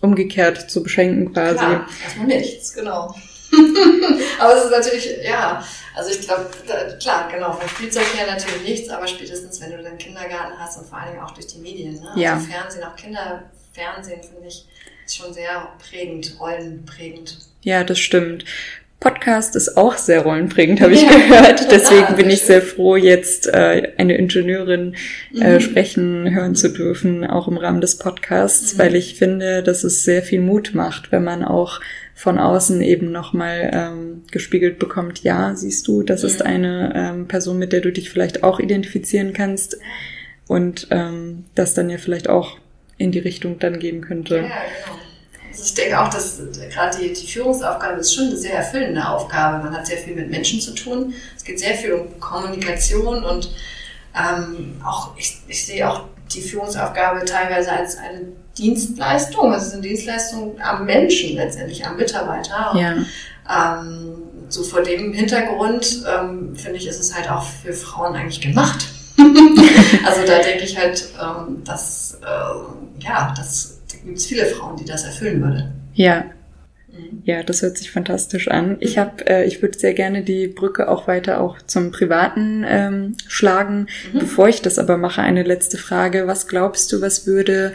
umgekehrt 0.00 0.70
zu 0.70 0.82
beschenken 0.82 1.32
quasi. 1.32 1.58
Klar, 1.58 1.88
erstmal 2.04 2.26
nichts, 2.26 2.74
genau. 2.74 3.14
aber 4.38 4.56
es 4.56 4.64
ist 4.64 4.70
natürlich, 4.70 5.10
ja, 5.24 5.64
also 5.94 6.10
ich 6.10 6.20
glaube, 6.20 6.46
klar, 7.00 7.28
genau, 7.32 7.52
von 7.52 7.68
Spielzeug 7.68 8.04
her 8.16 8.26
natürlich 8.26 8.62
nichts, 8.62 8.88
aber 8.90 9.06
spätestens, 9.06 9.60
wenn 9.60 9.72
du 9.72 9.82
den 9.82 9.98
Kindergarten 9.98 10.58
hast 10.58 10.78
und 10.78 10.86
vor 10.88 10.98
allen 10.98 11.12
Dingen 11.12 11.22
auch 11.22 11.32
durch 11.32 11.46
die 11.48 11.58
Medien, 11.58 11.94
ne? 11.94 12.08
Also 12.08 12.20
Ja. 12.20 12.38
Fernsehen, 12.38 12.82
auch 12.84 12.96
Kinderfernsehen, 12.96 14.22
finde 14.22 14.48
ich, 14.48 14.66
ist 15.04 15.16
schon 15.16 15.32
sehr 15.34 15.68
prägend, 15.90 16.36
rollenprägend. 16.40 17.38
Ja, 17.62 17.84
das 17.84 17.98
stimmt. 17.98 18.44
Podcast 19.00 19.56
ist 19.56 19.78
auch 19.78 19.96
sehr 19.96 20.22
rollenprägend, 20.24 20.82
habe 20.82 20.92
ich 20.92 21.02
Ja. 21.02 21.08
gehört. 21.08 21.70
Deswegen 21.72 22.16
bin 22.16 22.28
ich 22.28 22.42
sehr 22.42 22.60
froh, 22.60 22.96
jetzt 22.96 23.46
äh, 23.46 23.94
eine 23.96 24.14
Ingenieurin 24.18 24.94
äh, 25.40 25.54
Mhm. 25.54 25.60
sprechen, 25.60 26.34
hören 26.34 26.54
zu 26.54 26.68
dürfen, 26.68 27.26
auch 27.26 27.48
im 27.48 27.56
Rahmen 27.56 27.80
des 27.80 27.96
Podcasts, 27.96 28.74
Mhm. 28.74 28.78
weil 28.78 28.94
ich 28.96 29.14
finde, 29.14 29.62
dass 29.62 29.84
es 29.84 30.04
sehr 30.04 30.22
viel 30.22 30.40
Mut 30.42 30.72
macht, 30.74 31.12
wenn 31.12 31.24
man 31.24 31.42
auch 31.44 31.80
von 32.20 32.38
außen 32.38 32.82
eben 32.82 33.10
nochmal 33.12 33.70
ähm, 33.72 34.24
gespiegelt 34.30 34.78
bekommt, 34.78 35.22
ja, 35.22 35.54
siehst 35.56 35.88
du, 35.88 36.02
das 36.02 36.22
ist 36.22 36.40
Mhm. 36.40 36.46
eine 36.46 36.92
ähm, 36.94 37.28
Person, 37.28 37.58
mit 37.58 37.72
der 37.72 37.80
du 37.80 37.90
dich 37.90 38.10
vielleicht 38.10 38.42
auch 38.44 38.60
identifizieren 38.60 39.32
kannst 39.32 39.78
und 40.46 40.88
ähm, 40.90 41.46
das 41.54 41.72
dann 41.72 41.88
ja 41.88 41.96
vielleicht 41.96 42.28
auch 42.28 42.58
in 42.98 43.10
die 43.10 43.20
Richtung 43.20 43.58
dann 43.58 43.78
gehen 43.78 44.02
könnte. 44.02 44.36
Ja, 44.36 44.42
genau. 44.42 44.98
Also 45.50 45.64
ich 45.64 45.72
denke 45.72 45.98
auch, 45.98 46.10
dass 46.10 46.40
äh, 46.40 46.68
gerade 46.70 46.98
die, 46.98 47.10
die 47.14 47.26
Führungsaufgabe 47.26 48.00
ist 48.00 48.14
schon 48.14 48.26
eine 48.26 48.36
sehr 48.36 48.54
erfüllende 48.54 49.08
Aufgabe. 49.08 49.64
Man 49.64 49.74
hat 49.74 49.86
sehr 49.86 49.96
viel 49.96 50.14
mit 50.14 50.28
Menschen 50.28 50.60
zu 50.60 50.74
tun. 50.74 51.14
Es 51.34 51.42
geht 51.42 51.58
sehr 51.58 51.74
viel 51.74 51.94
um 51.94 52.20
Kommunikation 52.20 53.24
und 53.24 53.50
ähm, 54.14 54.78
auch 54.84 55.16
ich, 55.16 55.38
ich 55.48 55.64
sehe 55.64 55.88
auch 55.88 56.04
die 56.34 56.42
Führungsaufgabe 56.42 57.24
teilweise 57.24 57.72
als 57.72 57.96
eine 57.96 58.32
Dienstleistung. 58.60 59.52
Also 59.52 59.62
es 59.62 59.68
ist 59.68 59.72
eine 59.74 59.82
Dienstleistung 59.82 60.56
am 60.60 60.84
Menschen 60.84 61.36
letztendlich, 61.36 61.84
am 61.86 61.96
Mitarbeiter. 61.96 62.72
Ja, 62.76 62.94
ähm, 63.48 64.12
so 64.48 64.62
vor 64.62 64.82
dem 64.82 65.12
Hintergrund 65.12 66.04
ähm, 66.06 66.54
finde 66.54 66.78
ich, 66.78 66.86
ist 66.86 67.00
es 67.00 67.14
halt 67.14 67.30
auch 67.30 67.44
für 67.44 67.72
Frauen 67.72 68.14
eigentlich 68.14 68.40
gemacht. 68.40 68.88
also 70.06 70.26
da 70.26 70.38
denke 70.38 70.64
ich 70.64 70.78
halt, 70.78 71.08
ähm, 71.20 71.62
dass 71.64 72.18
äh, 72.22 73.04
ja, 73.04 73.32
das 73.36 73.78
da 73.90 73.98
gibt 74.04 74.18
es 74.18 74.26
viele 74.26 74.46
Frauen, 74.46 74.76
die 74.76 74.84
das 74.84 75.04
erfüllen 75.04 75.42
würde. 75.42 75.72
ja, 75.94 76.24
Mhm. 77.00 77.22
Ja, 77.24 77.42
das 77.42 77.62
hört 77.62 77.78
sich 77.78 77.90
fantastisch 77.90 78.48
an. 78.48 78.76
Ich 78.80 78.98
habe, 78.98 79.26
äh, 79.26 79.44
ich 79.44 79.62
würde 79.62 79.78
sehr 79.78 79.94
gerne 79.94 80.22
die 80.22 80.48
Brücke 80.48 80.88
auch 80.88 81.06
weiter 81.06 81.40
auch 81.40 81.60
zum 81.62 81.90
Privaten 81.90 82.64
ähm, 82.66 83.16
schlagen. 83.28 83.86
Mhm. 84.12 84.18
Bevor 84.20 84.48
ich 84.48 84.62
das 84.62 84.78
aber 84.78 84.96
mache, 84.96 85.22
eine 85.22 85.42
letzte 85.42 85.78
Frage: 85.78 86.26
Was 86.26 86.48
glaubst 86.48 86.92
du, 86.92 87.00
was 87.00 87.26
würde 87.26 87.72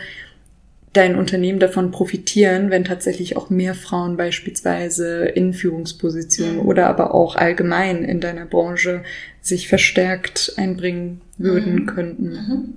dein 0.95 1.15
Unternehmen 1.15 1.59
davon 1.59 1.91
profitieren, 1.91 2.69
wenn 2.69 2.83
tatsächlich 2.85 3.37
auch 3.37 3.49
mehr 3.49 3.75
Frauen 3.75 4.17
beispielsweise 4.17 5.25
in 5.25 5.53
Führungspositionen 5.53 6.57
Mhm. 6.57 6.65
oder 6.67 6.87
aber 6.87 7.13
auch 7.13 7.35
allgemein 7.35 8.03
in 8.03 8.21
deiner 8.21 8.45
Branche 8.45 9.03
sich 9.41 9.67
verstärkt 9.67 10.53
einbringen 10.57 11.21
würden 11.37 11.75
Mhm. 11.75 11.85
könnten? 11.85 12.29
Mhm. 12.31 12.73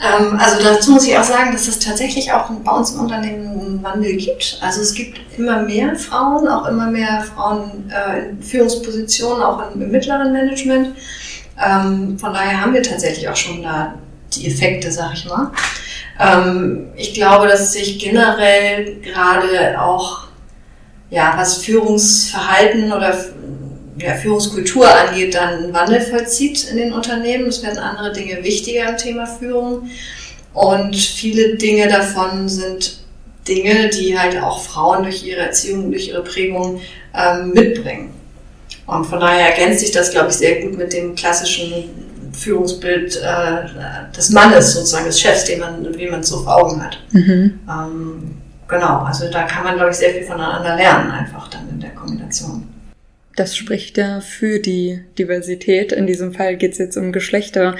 Ähm, 0.00 0.38
also 0.38 0.62
dazu 0.62 0.92
muss 0.92 1.06
ich 1.06 1.16
auch 1.18 1.24
sagen, 1.24 1.52
dass 1.52 1.68
es 1.68 1.78
tatsächlich 1.78 2.32
auch 2.32 2.50
bei 2.50 2.72
uns 2.72 2.92
im 2.92 3.00
Unternehmen 3.00 3.46
einen 3.60 3.82
Wandel 3.82 4.16
gibt. 4.16 4.58
Also 4.62 4.80
es 4.80 4.94
gibt 4.94 5.18
immer 5.36 5.62
mehr 5.62 5.94
Frauen, 5.96 6.48
auch 6.48 6.66
immer 6.68 6.90
mehr 6.90 7.24
Frauen 7.34 7.90
äh, 7.90 8.30
in 8.30 8.42
Führungspositionen, 8.42 9.42
auch 9.42 9.72
im, 9.74 9.82
im 9.82 9.90
mittleren 9.90 10.32
Management. 10.32 10.94
Ähm, 11.62 12.18
von 12.18 12.32
daher 12.32 12.60
haben 12.60 12.74
wir 12.74 12.82
tatsächlich 12.82 13.28
auch 13.28 13.36
schon 13.36 13.62
da 13.62 13.94
die 14.34 14.46
Effekte, 14.46 14.90
sag 14.90 15.14
ich 15.14 15.24
mal. 15.26 15.50
Ähm, 16.18 16.88
ich 16.96 17.14
glaube, 17.14 17.46
dass 17.46 17.72
sich 17.72 17.98
generell 17.98 19.00
gerade 19.00 19.80
auch, 19.80 20.26
ja, 21.10 21.34
was 21.36 21.58
Führungsverhalten 21.58 22.92
oder 22.92 23.14
ja, 23.98 24.14
Führungskultur 24.14 24.86
angeht, 24.88 25.34
dann 25.34 25.64
ein 25.66 25.74
Wandel 25.74 26.00
vollzieht 26.00 26.68
in 26.70 26.76
den 26.76 26.92
Unternehmen. 26.92 27.46
Es 27.46 27.62
werden 27.62 27.78
andere 27.78 28.12
Dinge 28.12 28.42
wichtiger 28.44 28.88
im 28.90 28.96
Thema 28.96 29.26
Führung. 29.26 29.90
Und 30.52 30.96
viele 30.96 31.56
Dinge 31.56 31.88
davon 31.88 32.48
sind 32.48 33.00
Dinge, 33.46 33.88
die 33.88 34.18
halt 34.18 34.42
auch 34.42 34.62
Frauen 34.62 35.02
durch 35.02 35.22
ihre 35.22 35.40
Erziehung, 35.40 35.90
durch 35.90 36.08
ihre 36.08 36.24
Prägung 36.24 36.80
ähm, 37.14 37.50
mitbringen. 37.50 38.14
Und 38.86 39.04
von 39.04 39.20
daher 39.20 39.50
ergänzt 39.50 39.80
sich 39.80 39.90
das, 39.90 40.10
glaube 40.10 40.28
ich, 40.30 40.36
sehr 40.36 40.62
gut 40.62 40.76
mit 40.76 40.92
dem 40.92 41.14
klassischen 41.14 42.05
Führungsbild 42.36 43.16
äh, 43.16 44.14
des 44.16 44.30
Mannes, 44.30 44.74
sozusagen 44.74 45.06
des 45.06 45.20
Chefs, 45.20 45.44
den 45.44 45.60
man, 45.60 45.96
wie 45.96 46.08
man 46.08 46.20
es 46.20 46.28
so 46.28 46.42
vor 46.42 46.56
Augen 46.56 46.84
hat. 46.84 46.98
Mhm. 47.12 47.58
Ähm, 47.68 48.34
genau, 48.68 49.00
also 49.00 49.30
da 49.30 49.44
kann 49.44 49.64
man, 49.64 49.76
glaube 49.76 49.90
ich, 49.90 49.96
sehr 49.96 50.10
viel 50.10 50.24
voneinander 50.24 50.76
lernen, 50.76 51.10
einfach 51.10 51.48
dann 51.48 51.68
in 51.70 51.80
der 51.80 51.90
Kombination. 51.90 52.68
Das 53.36 53.54
spricht 53.54 53.98
ja 53.98 54.20
für 54.20 54.58
die 54.58 55.00
Diversität. 55.18 55.92
In 55.92 56.06
diesem 56.06 56.32
Fall 56.32 56.56
geht 56.56 56.72
es 56.72 56.78
jetzt 56.78 56.96
um 56.96 57.12
Geschlechter. 57.12 57.76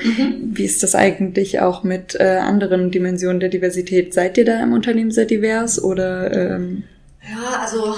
Wie 0.52 0.64
ist 0.64 0.82
das 0.82 0.94
eigentlich 0.94 1.60
auch 1.60 1.82
mit 1.82 2.14
äh, 2.20 2.24
anderen 2.24 2.90
Dimensionen 2.90 3.40
der 3.40 3.48
Diversität? 3.48 4.12
Seid 4.12 4.36
ihr 4.36 4.44
da 4.44 4.62
im 4.62 4.74
Unternehmen 4.74 5.10
sehr 5.10 5.24
divers 5.24 5.82
oder 5.82 6.30
ähm, 6.30 6.84
Ja, 7.30 7.60
also 7.60 7.96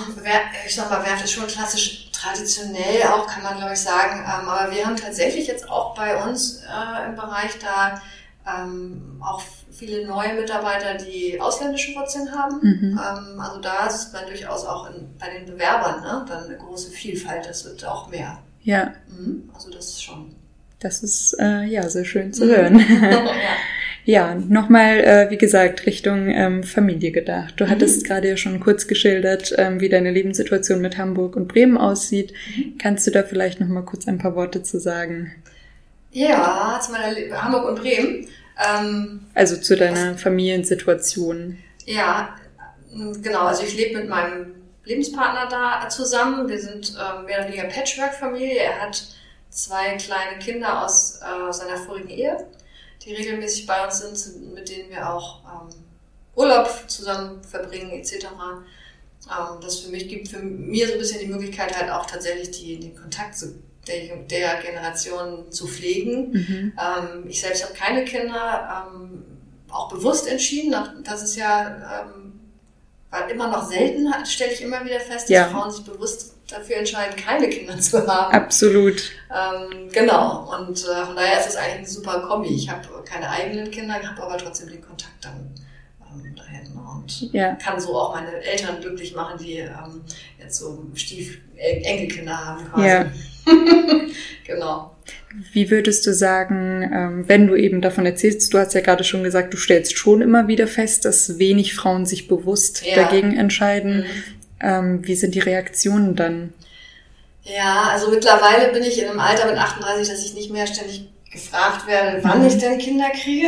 ich 0.66 0.74
sag 0.74 0.90
mal, 0.90 1.04
Werft 1.04 1.24
ist 1.24 1.32
schon 1.32 1.46
klassisch 1.46 2.10
traditionell 2.12 3.02
auch, 3.04 3.26
kann 3.26 3.42
man 3.42 3.56
glaube 3.58 3.74
ich 3.74 3.80
sagen. 3.80 4.20
Ähm, 4.20 4.48
aber 4.48 4.70
wir 4.74 4.86
haben 4.86 4.96
tatsächlich 4.96 5.46
jetzt 5.46 5.68
auch 5.68 5.94
bei 5.94 6.22
uns 6.24 6.62
äh, 6.62 7.06
im 7.08 7.14
Bereich 7.16 7.52
da 7.60 8.00
ähm, 8.46 9.20
auch 9.24 9.42
viele 9.70 10.06
neue 10.06 10.34
Mitarbeiter, 10.34 10.94
die 10.94 11.40
ausländische 11.40 11.94
Wurzeln 11.94 12.32
haben. 12.36 12.58
Mhm. 12.62 12.98
Ähm, 13.00 13.40
also 13.40 13.60
da 13.60 13.86
ist 13.86 14.12
man 14.12 14.26
durchaus 14.26 14.64
auch 14.64 14.90
in, 14.90 15.16
bei 15.18 15.28
den 15.30 15.46
Bewerbern 15.46 16.00
ne, 16.00 16.24
dann 16.28 16.44
eine 16.44 16.56
große 16.56 16.90
Vielfalt. 16.90 17.46
Das 17.46 17.64
wird 17.64 17.84
auch 17.84 18.08
mehr. 18.08 18.38
ja, 18.62 18.92
Mhm. 19.08 19.50
Also 19.54 19.70
das 19.70 19.86
ist 19.90 20.02
schon. 20.02 20.34
das 20.80 21.02
ist 21.02 21.36
äh, 21.40 21.62
ja 21.64 21.88
sehr 21.88 22.04
schön 22.04 22.32
zu 22.32 22.44
Mhm. 22.46 22.50
hören. 22.50 22.78
ja. 23.02 23.56
Ja, 24.10 24.34
nochmal, 24.36 25.00
äh, 25.00 25.30
wie 25.30 25.36
gesagt, 25.36 25.84
Richtung 25.84 26.28
ähm, 26.30 26.62
Familie 26.62 27.10
gedacht. 27.12 27.52
Du 27.58 27.64
Mhm. 27.66 27.68
hattest 27.70 28.06
gerade 28.06 28.26
ja 28.26 28.38
schon 28.38 28.58
kurz 28.58 28.86
geschildert, 28.86 29.52
ähm, 29.58 29.80
wie 29.82 29.90
deine 29.90 30.10
Lebenssituation 30.10 30.80
mit 30.80 30.96
Hamburg 30.96 31.36
und 31.36 31.46
Bremen 31.46 31.76
aussieht. 31.76 32.32
Mhm. 32.56 32.78
Kannst 32.78 33.06
du 33.06 33.10
da 33.10 33.22
vielleicht 33.22 33.60
nochmal 33.60 33.84
kurz 33.84 34.08
ein 34.08 34.16
paar 34.16 34.34
Worte 34.34 34.62
zu 34.62 34.80
sagen? 34.80 35.32
ja, 36.10 36.80
zu 36.82 36.90
meiner 36.90 37.12
Le 37.12 37.42
Hamburg 37.42 37.68
und 37.68 37.80
Bremen. 37.82 38.26
Ähm, 38.66 39.20
Also 39.34 39.56
zu 39.56 39.76
deiner 39.76 40.16
Familiensituation. 40.16 41.58
Ja, 41.84 42.30
m, 42.90 43.20
genau. 43.22 43.42
Also 43.42 43.62
ich 43.64 43.76
lebe 43.76 43.98
mit 43.98 44.08
meinem 44.08 44.46
Lebenspartner 44.86 45.48
da 45.50 45.86
zusammen. 45.90 46.48
Wir 46.48 46.58
sind 46.58 46.94
ähm, 46.96 47.26
mehr 47.26 47.40
oder 47.40 47.48
weniger 47.48 47.64
Patchwork-Familie. 47.64 48.56
Er 48.56 48.80
hat 48.80 49.06
zwei 49.50 49.96
kleine 49.98 50.38
Kinder 50.40 50.82
aus 50.82 51.20
äh, 51.20 51.52
seiner 51.52 51.76
vorigen 51.76 52.08
Ehe, 52.08 52.38
die 53.08 53.14
regelmäßig 53.14 53.66
bei 53.66 53.84
uns 53.84 54.00
sind, 54.00 54.54
mit 54.54 54.68
denen 54.68 54.90
wir 54.90 55.10
auch 55.10 55.40
ähm, 55.44 55.74
Urlaub 56.36 56.68
zusammen 56.86 57.42
verbringen 57.42 57.90
etc. 57.90 58.26
Ähm, 58.26 59.60
das 59.60 59.80
für 59.80 59.90
mich 59.90 60.08
gibt 60.08 60.28
für 60.28 60.38
mir 60.38 60.86
so 60.86 60.92
ein 60.92 60.98
bisschen 60.98 61.20
die 61.20 61.26
Möglichkeit 61.26 61.76
halt 61.76 61.90
auch 61.90 62.06
tatsächlich 62.06 62.50
die, 62.50 62.78
den 62.78 62.94
Kontakt 62.94 63.36
zu 63.36 63.58
der, 63.86 64.16
der 64.16 64.62
Generation 64.62 65.50
zu 65.50 65.66
pflegen. 65.66 66.32
Mhm. 66.32 66.72
Ähm, 66.78 67.24
ich 67.28 67.40
selbst 67.40 67.64
habe 67.64 67.74
keine 67.74 68.04
Kinder, 68.04 68.86
ähm, 68.92 69.24
auch 69.70 69.88
bewusst 69.88 70.28
entschieden. 70.28 70.74
auch 70.74 70.88
Das 71.04 71.22
ist 71.22 71.36
ja 71.36 72.02
ähm, 72.02 72.27
immer 73.30 73.48
noch 73.48 73.66
selten, 73.68 74.06
stelle 74.26 74.52
ich 74.52 74.62
immer 74.62 74.84
wieder 74.84 75.00
fest, 75.00 75.22
dass 75.24 75.28
Ja. 75.28 75.48
Frauen 75.48 75.70
sich 75.70 75.84
bewusst 75.84 76.34
dafür 76.50 76.76
entscheiden, 76.76 77.14
keine 77.16 77.48
Kinder 77.48 77.78
zu 77.78 78.06
haben. 78.06 78.34
Absolut. 78.34 79.02
Ähm, 79.30 79.88
genau, 79.92 80.54
und 80.58 80.78
äh, 80.84 81.04
von 81.04 81.16
daher 81.16 81.40
ist 81.40 81.48
es 81.48 81.56
eigentlich 81.56 81.76
eine 81.78 81.86
super 81.86 82.20
Kombi. 82.20 82.48
Ich 82.54 82.70
habe 82.70 82.86
keine 83.04 83.28
eigenen 83.30 83.70
Kinder, 83.70 83.94
habe 83.94 84.22
aber 84.22 84.38
trotzdem 84.38 84.68
den 84.68 84.80
Kontakt 84.82 85.22
dann 85.22 85.54
ähm, 86.10 86.34
dahin 86.36 86.72
und 86.72 87.32
Ja. 87.32 87.52
kann 87.54 87.78
so 87.80 87.94
auch 87.98 88.14
meine 88.14 88.32
Eltern 88.42 88.80
glücklich 88.80 89.14
machen, 89.14 89.38
die 89.38 89.58
ähm, 89.58 90.02
jetzt 90.38 90.58
so 90.58 90.86
Stief 90.94 91.38
En- 91.56 91.82
Enkelkinder 91.84 92.36
haben 92.46 92.70
quasi. 92.70 92.86
Ja. 92.88 93.06
genau. 94.46 94.94
Wie 95.52 95.70
würdest 95.70 96.06
du 96.06 96.14
sagen, 96.14 96.82
ähm, 96.92 97.24
wenn 97.28 97.46
du 97.46 97.54
eben 97.54 97.80
davon 97.82 98.06
erzählst, 98.06 98.52
du 98.54 98.58
hast 98.58 98.74
ja 98.74 98.80
gerade 98.80 99.04
schon 99.04 99.22
gesagt, 99.22 99.52
du 99.52 99.58
stellst 99.58 99.96
schon 99.96 100.22
immer 100.22 100.48
wieder 100.48 100.66
fest, 100.66 101.04
dass 101.04 101.38
wenig 101.38 101.74
Frauen 101.74 102.06
sich 102.06 102.28
bewusst 102.28 102.84
Ja. 102.86 102.94
dagegen 102.96 103.36
entscheiden. 103.36 103.98
Mhm. 103.98 104.04
Ähm, 104.60 105.06
wie 105.06 105.14
sind 105.14 105.34
die 105.34 105.40
Reaktionen 105.40 106.16
dann? 106.16 106.52
Ja, 107.44 107.90
also 107.92 108.10
mittlerweile 108.10 108.72
bin 108.72 108.82
ich 108.82 109.00
in 109.00 109.08
einem 109.08 109.20
Alter 109.20 109.46
mit 109.46 109.56
38, 109.56 110.08
dass 110.08 110.24
ich 110.24 110.34
nicht 110.34 110.50
mehr 110.50 110.66
ständig 110.66 111.08
gefragt 111.30 111.86
werde, 111.86 112.18
wann 112.22 112.40
Mhm. 112.40 112.46
ich 112.48 112.58
denn 112.58 112.78
Kinder 112.78 113.10
kriege. 113.10 113.46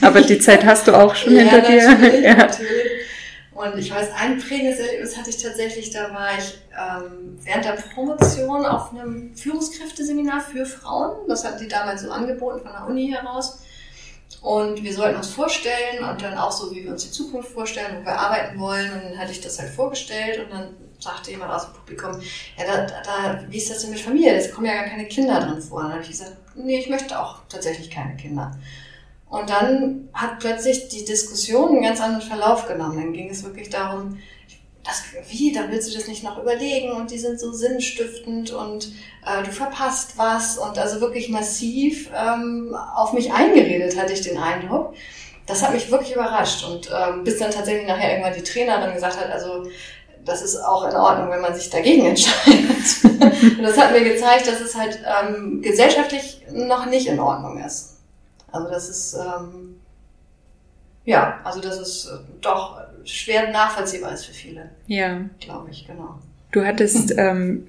Aber 0.00 0.20
die 0.20 0.38
Zeit 0.40 0.64
hast 0.64 0.88
du 0.88 0.92
auch 0.92 1.14
schon 1.14 1.36
hinter 1.38 1.60
dir. 1.60 1.88
Natürlich, 1.88 2.24
Ja. 2.24 2.34
natürlich. 2.36 2.70
Und 3.54 3.78
ich 3.78 3.94
weiß, 3.94 4.08
ein 4.16 4.38
prägendes 4.38 4.80
Erlebnis 4.80 5.16
hatte 5.16 5.30
ich 5.30 5.40
tatsächlich, 5.40 5.90
da 5.90 6.12
war 6.12 6.36
ich 6.36 6.58
ähm, 6.72 7.38
während 7.42 7.64
der 7.64 7.72
Promotion 7.94 8.66
auf 8.66 8.90
einem 8.90 9.34
Führungskräfteseminar 9.36 10.40
für 10.40 10.66
Frauen. 10.66 11.28
Das 11.28 11.44
hatten 11.44 11.60
die 11.60 11.68
damals 11.68 12.02
so 12.02 12.10
angeboten 12.10 12.60
von 12.62 12.72
der 12.72 12.86
Uni 12.86 13.12
heraus. 13.12 13.60
Und 14.40 14.82
wir 14.82 14.92
sollten 14.92 15.16
uns 15.16 15.30
vorstellen 15.30 16.04
und 16.04 16.20
dann 16.20 16.36
auch 16.36 16.50
so, 16.50 16.74
wie 16.74 16.84
wir 16.84 16.90
uns 16.90 17.04
die 17.04 17.10
Zukunft 17.12 17.50
vorstellen, 17.50 17.98
wo 18.00 18.04
wir 18.04 18.18
arbeiten 18.18 18.58
wollen. 18.58 18.92
Und 18.92 19.04
dann 19.04 19.18
hatte 19.18 19.30
ich 19.30 19.40
das 19.40 19.58
halt 19.58 19.70
vorgestellt 19.70 20.44
und 20.44 20.50
dann 20.50 20.74
sagte 20.98 21.30
jemand 21.30 21.52
aus 21.52 21.66
dem 21.66 21.74
Publikum, 21.74 22.20
ja, 22.58 22.64
da, 22.66 22.86
da, 22.86 23.44
wie 23.48 23.56
ist 23.56 23.70
das 23.70 23.82
denn 23.82 23.90
mit 23.90 24.00
Familie? 24.00 24.34
Es 24.34 24.50
kommen 24.50 24.66
ja 24.66 24.74
gar 24.74 24.88
keine 24.88 25.06
Kinder 25.06 25.40
drin 25.40 25.60
vor. 25.60 25.78
Und 25.78 25.84
dann 25.84 25.92
habe 25.92 26.02
ich 26.02 26.10
gesagt, 26.10 26.36
nee, 26.56 26.78
ich 26.78 26.88
möchte 26.88 27.18
auch 27.18 27.40
tatsächlich 27.48 27.90
keine 27.90 28.16
Kinder. 28.16 28.50
Und 29.34 29.50
dann 29.50 30.08
hat 30.12 30.38
plötzlich 30.38 30.86
die 30.88 31.04
Diskussion 31.04 31.70
einen 31.70 31.82
ganz 31.82 32.00
anderen 32.00 32.22
Verlauf 32.22 32.68
genommen. 32.68 32.96
Dann 32.96 33.12
ging 33.12 33.30
es 33.30 33.42
wirklich 33.42 33.68
darum, 33.68 34.18
das, 34.84 35.02
wie, 35.28 35.52
dann 35.52 35.72
willst 35.72 35.90
du 35.90 35.96
das 35.98 36.06
nicht 36.06 36.22
noch 36.22 36.40
überlegen 36.40 36.92
und 36.92 37.10
die 37.10 37.18
sind 37.18 37.40
so 37.40 37.52
sinnstiftend 37.52 38.52
und 38.52 38.92
äh, 39.26 39.42
du 39.42 39.50
verpasst 39.50 40.12
was 40.16 40.56
und 40.56 40.78
also 40.78 41.00
wirklich 41.00 41.30
massiv 41.30 42.10
ähm, 42.14 42.76
auf 42.94 43.12
mich 43.12 43.32
eingeredet, 43.32 43.98
hatte 43.98 44.12
ich 44.12 44.20
den 44.20 44.38
Eindruck. 44.38 44.94
Das 45.46 45.62
hat 45.62 45.74
mich 45.74 45.90
wirklich 45.90 46.14
überrascht 46.14 46.64
und 46.64 46.88
ähm, 46.96 47.24
bis 47.24 47.38
dann 47.38 47.50
tatsächlich 47.50 47.88
nachher 47.88 48.10
irgendwann 48.12 48.34
die 48.34 48.44
Trainerin 48.44 48.94
gesagt 48.94 49.18
hat, 49.18 49.30
also 49.32 49.64
das 50.24 50.42
ist 50.42 50.56
auch 50.58 50.88
in 50.88 50.94
Ordnung, 50.94 51.30
wenn 51.30 51.40
man 51.40 51.56
sich 51.56 51.70
dagegen 51.70 52.06
entscheidet. 52.10 53.04
und 53.58 53.62
das 53.62 53.76
hat 53.76 53.90
mir 53.90 54.04
gezeigt, 54.04 54.46
dass 54.46 54.60
es 54.60 54.76
halt 54.76 55.00
ähm, 55.04 55.60
gesellschaftlich 55.60 56.42
noch 56.52 56.86
nicht 56.86 57.08
in 57.08 57.18
Ordnung 57.18 57.58
ist. 57.64 57.93
Also 58.54 58.70
das 58.70 58.88
ist 58.88 59.14
ähm, 59.14 59.80
ja, 61.04 61.40
also 61.42 61.60
das 61.60 61.78
ist 61.78 62.06
äh, 62.06 62.18
doch 62.40 62.80
schwer 63.04 63.50
nachvollziehbar 63.50 64.12
ist 64.12 64.26
für 64.26 64.32
viele. 64.32 64.70
Ja. 64.86 65.22
Glaube 65.40 65.70
ich, 65.70 65.86
genau. 65.86 66.18
Du 66.54 66.64
hattest 66.64 67.12
ähm, 67.18 67.64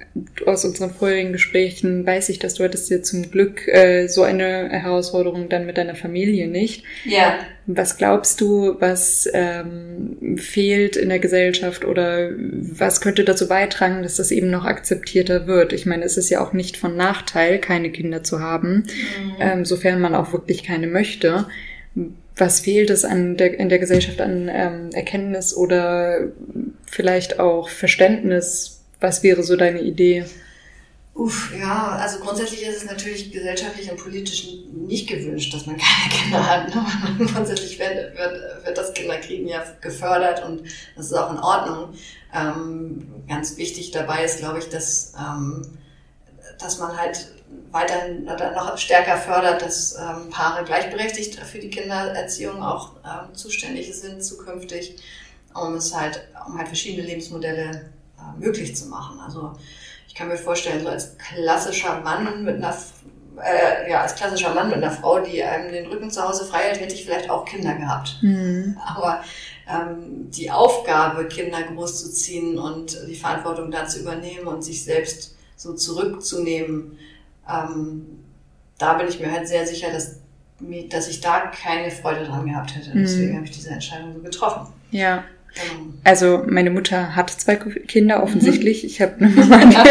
aus 0.46 0.64
unseren 0.64 0.92
vorherigen 0.92 1.32
Gesprächen 1.32 2.06
weiß 2.06 2.30
ich, 2.30 2.38
dass 2.38 2.54
du 2.54 2.64
hattest 2.64 2.88
dir 2.92 3.02
zum 3.02 3.32
Glück 3.32 3.68
äh, 3.68 4.08
so 4.08 4.22
eine 4.22 4.70
Herausforderung 4.70 5.50
dann 5.50 5.66
mit 5.66 5.80
deiner 5.80 5.96
Familie 5.96 6.48
nicht. 6.48 6.84
Ja. 7.04 7.40
Was 7.66 7.98
glaubst 7.98 8.42
du, 8.42 8.76
was 8.80 9.28
ähm, 9.34 10.38
fehlt 10.38 10.98
in 10.98 11.10
der 11.10 11.18
Gesellschaft 11.18 11.84
oder 11.84 12.30
was 12.38 13.02
könnte 13.02 13.24
dazu 13.24 13.48
beitragen, 13.48 14.04
dass 14.04 14.18
das 14.18 14.30
eben 14.30 14.52
noch 14.52 14.66
akzeptierter 14.66 15.48
wird? 15.48 15.74
Ich 15.74 15.88
meine, 15.88 16.06
es 16.06 16.16
ist 16.16 16.30
ja 16.30 16.46
auch 16.46 16.54
nicht 16.54 16.78
von 16.78 16.96
Nachteil, 16.96 17.58
keine 17.58 17.92
Kinder 17.92 18.24
zu 18.24 18.40
haben, 18.40 18.76
mhm. 18.76 19.34
ähm, 19.40 19.66
sofern 19.66 20.00
man 20.00 20.14
auch 20.14 20.32
wirklich 20.32 20.64
keine 20.64 20.86
möchte 20.86 21.48
was 22.38 22.60
fehlt 22.60 22.90
es 22.90 23.06
an 23.06 23.38
der, 23.38 23.58
in 23.58 23.70
der 23.70 23.80
Gesellschaft 23.80 24.20
an 24.20 24.50
ähm, 24.54 24.90
Erkenntnis 24.92 25.56
oder 25.56 26.28
vielleicht 26.86 27.40
auch 27.40 27.70
Verständnis? 27.70 28.75
Was 29.06 29.22
wäre 29.22 29.44
so 29.44 29.56
deine 29.56 29.82
Idee? 29.82 30.26
Uff, 31.14 31.54
ja, 31.56 31.90
also 31.90 32.18
grundsätzlich 32.18 32.64
ist 32.64 32.78
es 32.78 32.86
natürlich 32.86 33.32
gesellschaftlich 33.32 33.92
und 33.92 33.98
politisch 33.98 34.48
nicht 34.74 35.08
gewünscht, 35.08 35.54
dass 35.54 35.68
man 35.68 35.78
keine 36.10 36.24
Kinder 36.24 36.50
hat. 36.50 36.74
Ne? 36.74 36.84
Grundsätzlich 37.32 37.78
wird, 37.78 38.18
wird, 38.18 38.66
wird 38.66 38.76
das 38.76 38.96
Kinderkriegen 38.96 39.48
ja 39.48 39.64
gefördert 39.80 40.44
und 40.44 40.64
das 40.96 41.06
ist 41.06 41.14
auch 41.14 41.32
in 41.32 41.38
Ordnung. 41.38 41.94
Ähm, 42.34 43.08
ganz 43.28 43.58
wichtig 43.58 43.92
dabei 43.92 44.26
ist, 44.26 44.40
glaube 44.40 44.58
ich, 44.58 44.70
dass, 44.70 45.14
ähm, 45.20 45.62
dass 46.58 46.80
man 46.80 46.98
halt 46.98 47.28
weiterhin 47.70 48.26
noch 48.26 48.76
stärker 48.80 49.18
fördert, 49.18 49.62
dass 49.62 49.94
ähm, 50.00 50.32
Paare 50.32 50.66
gleichberechtigt 50.66 51.36
für 51.42 51.60
die 51.60 51.70
Kindererziehung 51.70 52.64
auch 52.64 52.94
ähm, 53.06 53.36
zuständig 53.36 53.94
sind 53.94 54.24
zukünftig, 54.24 54.96
um 55.54 55.76
es 55.76 55.96
halt, 55.96 56.28
um 56.48 56.58
halt 56.58 56.70
verschiedene 56.70 57.06
Lebensmodelle 57.06 57.94
möglich 58.40 58.76
zu 58.76 58.88
machen. 58.88 59.20
Also 59.20 59.54
ich 60.08 60.16
kann 60.16 60.28
mir 60.28 60.38
vorstellen, 60.38 60.82
so 60.82 60.90
als 60.90 61.18
klassischer 61.18 62.02
Mann 62.02 62.44
mit 62.44 62.56
einer 62.56 62.76
äh, 63.44 63.92
ja, 63.92 64.02
als 64.02 64.16
klassischer 64.16 64.54
Mann 64.54 64.70
mit 64.70 64.78
einer 64.78 64.92
Frau, 64.92 65.20
die 65.20 65.44
einem 65.44 65.72
den 65.72 65.88
Rücken 65.88 66.10
zu 66.10 66.24
Hause 66.24 66.46
frei 66.46 66.60
hält, 66.60 66.80
hätte 66.80 66.96
ich 66.96 67.06
vielleicht 67.06 67.30
auch 67.30 67.46
Kinder 67.46 67.74
gehabt. 67.76 68.18
Mhm. 68.22 68.78
Aber 68.86 69.24
ähm, 69.70 70.30
die 70.32 70.52
Aufgabe, 70.52 71.28
Kinder 71.28 71.64
großzuziehen 71.64 72.58
und 72.58 72.98
die 73.08 73.16
Verantwortung 73.16 73.72
da 73.72 73.88
zu 73.88 74.00
übernehmen 74.00 74.48
und 74.48 74.64
sich 74.64 74.84
selbst 74.84 75.36
so 75.56 75.74
zurückzunehmen, 75.74 76.98
ähm, 77.50 78.24
da 78.78 78.94
bin 78.94 79.08
ich 79.08 79.20
mir 79.20 79.32
halt 79.32 79.48
sehr 79.48 79.66
sicher, 79.66 79.92
dass, 79.92 80.20
dass 80.90 81.08
ich 81.08 81.22
da 81.22 81.48
keine 81.48 81.92
Freude 81.92 82.26
dran 82.26 82.46
gehabt 82.46 82.76
hätte. 82.76 82.92
Deswegen 82.94 83.32
mhm. 83.32 83.36
habe 83.38 83.46
ich 83.46 83.52
diese 83.52 83.70
Entscheidung 83.70 84.14
so 84.14 84.20
getroffen. 84.20 84.68
Ja. 84.92 85.24
Also 86.04 86.44
meine 86.48 86.70
Mutter 86.70 87.16
hat 87.16 87.32
zwei 87.32 87.56
Kinder 87.56 88.22
offensichtlich. 88.22 88.84
Mhm. 88.84 88.90
Ich 88.90 89.02
habe 89.02 89.14
eine 89.20 89.30
Mama. 89.30 89.84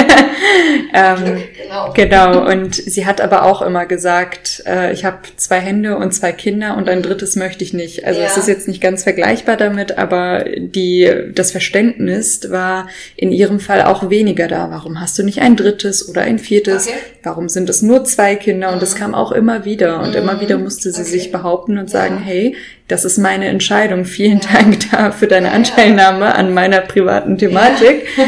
ähm, 0.95 1.43
genau. 1.61 1.93
genau. 1.93 2.51
Und 2.51 2.77
sie 2.77 3.05
hat 3.05 3.21
aber 3.21 3.43
auch 3.43 3.63
immer 3.63 3.85
gesagt, 3.85 4.63
äh, 4.65 4.93
ich 4.93 5.05
habe 5.05 5.19
zwei 5.37 5.59
Hände 5.59 5.97
und 5.97 6.13
zwei 6.13 6.31
Kinder 6.31 6.77
und 6.77 6.89
ein 6.89 7.03
drittes 7.03 7.35
möchte 7.35 7.65
ich 7.65 7.73
nicht. 7.73 8.07
Also 8.07 8.21
ja. 8.21 8.27
es 8.27 8.37
ist 8.37 8.47
jetzt 8.47 8.69
nicht 8.69 8.81
ganz 8.81 9.03
vergleichbar 9.03 9.57
damit, 9.57 9.99
aber 9.99 10.45
die 10.57 11.11
das 11.35 11.51
Verständnis 11.51 12.49
war 12.49 12.89
in 13.17 13.33
ihrem 13.33 13.59
Fall 13.59 13.83
auch 13.83 14.09
weniger 14.09 14.47
da. 14.47 14.71
Warum 14.71 15.01
hast 15.01 15.19
du 15.19 15.25
nicht 15.25 15.41
ein 15.41 15.57
drittes 15.57 16.09
oder 16.09 16.23
ein 16.23 16.39
viertes? 16.39 16.87
Okay. 16.87 16.97
Warum 17.25 17.49
sind 17.49 17.69
es 17.69 17.83
nur 17.83 18.05
zwei 18.05 18.37
Kinder? 18.37 18.73
Und 18.73 18.81
das 18.81 18.95
mhm. 18.95 18.99
kam 18.99 19.15
auch 19.17 19.33
immer 19.33 19.65
wieder 19.65 20.01
und 20.01 20.11
mhm. 20.11 20.17
immer 20.17 20.41
wieder 20.41 20.59
musste 20.59 20.93
sie 20.93 21.01
okay. 21.01 21.11
sich 21.11 21.33
behaupten 21.33 21.77
und 21.79 21.91
sagen, 21.91 22.19
ja. 22.21 22.25
hey, 22.25 22.57
das 22.87 23.05
ist 23.05 23.19
meine 23.19 23.47
Entscheidung. 23.47 24.05
Vielen 24.05 24.41
ja. 24.41 24.49
Dank 24.53 24.91
da 24.91 25.11
für 25.11 25.27
deine 25.27 25.54
Anteilnahme 25.77 26.35
an 26.35 26.53
meiner 26.53 26.81
privaten 26.81 27.39
Thematik. 27.39 28.07
Ja. 28.17 28.25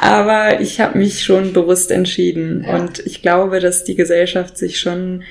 Aber 0.00 0.60
ich 0.60 0.80
habe 0.80 0.98
mich 0.98 1.24
schon 1.24 1.52
bewusst 1.52 1.90
entschieden. 1.90 2.64
Ja. 2.66 2.76
Und 2.76 3.00
ich 3.06 3.22
glaube, 3.22 3.60
dass 3.60 3.84
die 3.84 3.96
Gesellschaft 3.96 4.56
sich 4.56 4.78
schon, 4.78 5.24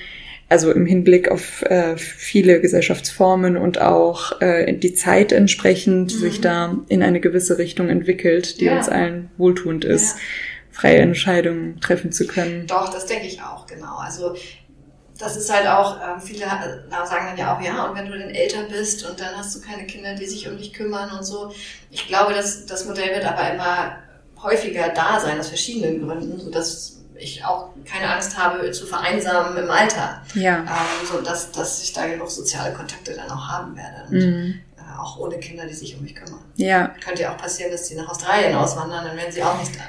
also 0.50 0.72
im 0.72 0.86
Hinblick 0.86 1.30
auf 1.30 1.62
äh, 1.64 1.98
viele 1.98 2.60
Gesellschaftsformen 2.62 3.58
und 3.58 3.82
auch 3.82 4.42
äh, 4.42 4.74
die 4.74 4.94
Zeit 4.94 5.32
entsprechend, 5.32 6.14
mhm. 6.14 6.20
sich 6.20 6.42
da 6.42 6.78
in 6.90 7.02
eine 7.04 7.20
gewisse 7.20 7.58
Richtung 7.58 7.90
entwickelt, 7.90 8.60
die 8.60 8.70
uns 8.70 8.90
allen 8.90 9.30
wohltuend 9.38 9.86
ist 9.86 10.18
freie 10.78 10.98
Entscheidungen 10.98 11.80
treffen 11.82 12.12
zu 12.12 12.28
können. 12.28 12.68
Doch, 12.68 12.94
das 12.94 13.08
denke 13.08 13.26
ich 13.26 13.42
auch, 13.42 13.66
genau. 13.66 13.98
Also 13.98 14.36
das 15.18 15.38
ist 15.38 15.52
halt 15.52 15.68
auch, 15.68 15.98
ähm, 16.02 16.22
viele 16.22 16.40
sagen 16.40 17.28
dann 17.28 17.38
ja 17.38 17.56
auch, 17.56 17.62
ja, 17.62 17.86
und 17.86 17.98
wenn 17.98 18.06
du 18.06 18.18
dann 18.18 18.30
älter 18.30 18.64
bist 18.64 19.06
und 19.06 19.20
dann 19.20 19.36
hast 19.36 19.56
du 19.56 19.62
keine 19.62 19.86
Kinder, 19.86 20.16
die 20.16 20.26
sich 20.26 20.48
um 20.48 20.58
dich 20.58 20.74
kümmern 20.74 21.12
und 21.12 21.24
so. 21.24 21.54
Ich 21.92 22.08
glaube, 22.08 22.34
dass 22.34 22.66
das 22.66 22.86
Modell 22.86 23.16
wird 23.16 23.26
aber 23.26 23.52
immer 23.52 23.98
häufiger 24.42 24.90
da 24.90 25.20
sein, 25.20 25.40
aus 25.40 25.50
verschiedenen 25.50 26.06
Gründen, 26.06 26.40
sodass 26.40 26.98
ich 27.16 27.44
auch 27.44 27.70
keine 27.86 28.14
Angst 28.14 28.38
habe 28.38 28.72
zu 28.72 28.86
vereinsamen 28.86 29.58
im 29.58 29.70
Alter. 29.70 30.22
Ja. 30.36 30.60
Ähm, 30.60 31.08
so 31.12 31.22
dass, 31.22 31.52
dass 31.52 31.82
ich 31.82 31.94
da 31.94 32.06
genug 32.06 32.30
soziale 32.30 32.74
Kontakte 32.74 33.14
dann 33.14 33.30
auch 33.30 33.48
haben 33.48 33.76
werde. 33.76 34.08
Und, 34.10 34.18
mhm. 34.18 34.62
äh, 34.78 35.00
auch 35.00 35.18
ohne 35.18 35.40
Kinder, 35.40 35.66
die 35.66 35.74
sich 35.74 35.96
um 35.96 36.04
mich 36.04 36.16
kümmern. 36.16 36.44
Ja. 36.56 36.90
Könnte 37.04 37.24
ja 37.24 37.34
auch 37.34 37.38
passieren, 37.38 37.72
dass 37.72 37.88
die 37.88 37.96
nach 37.96 38.08
Australien 38.08 38.56
auswandern, 38.56 39.06
dann 39.06 39.18
werden 39.18 39.32
sie 39.32 39.44
auch 39.44 39.58
nicht 39.60 39.76
da. 39.76 39.82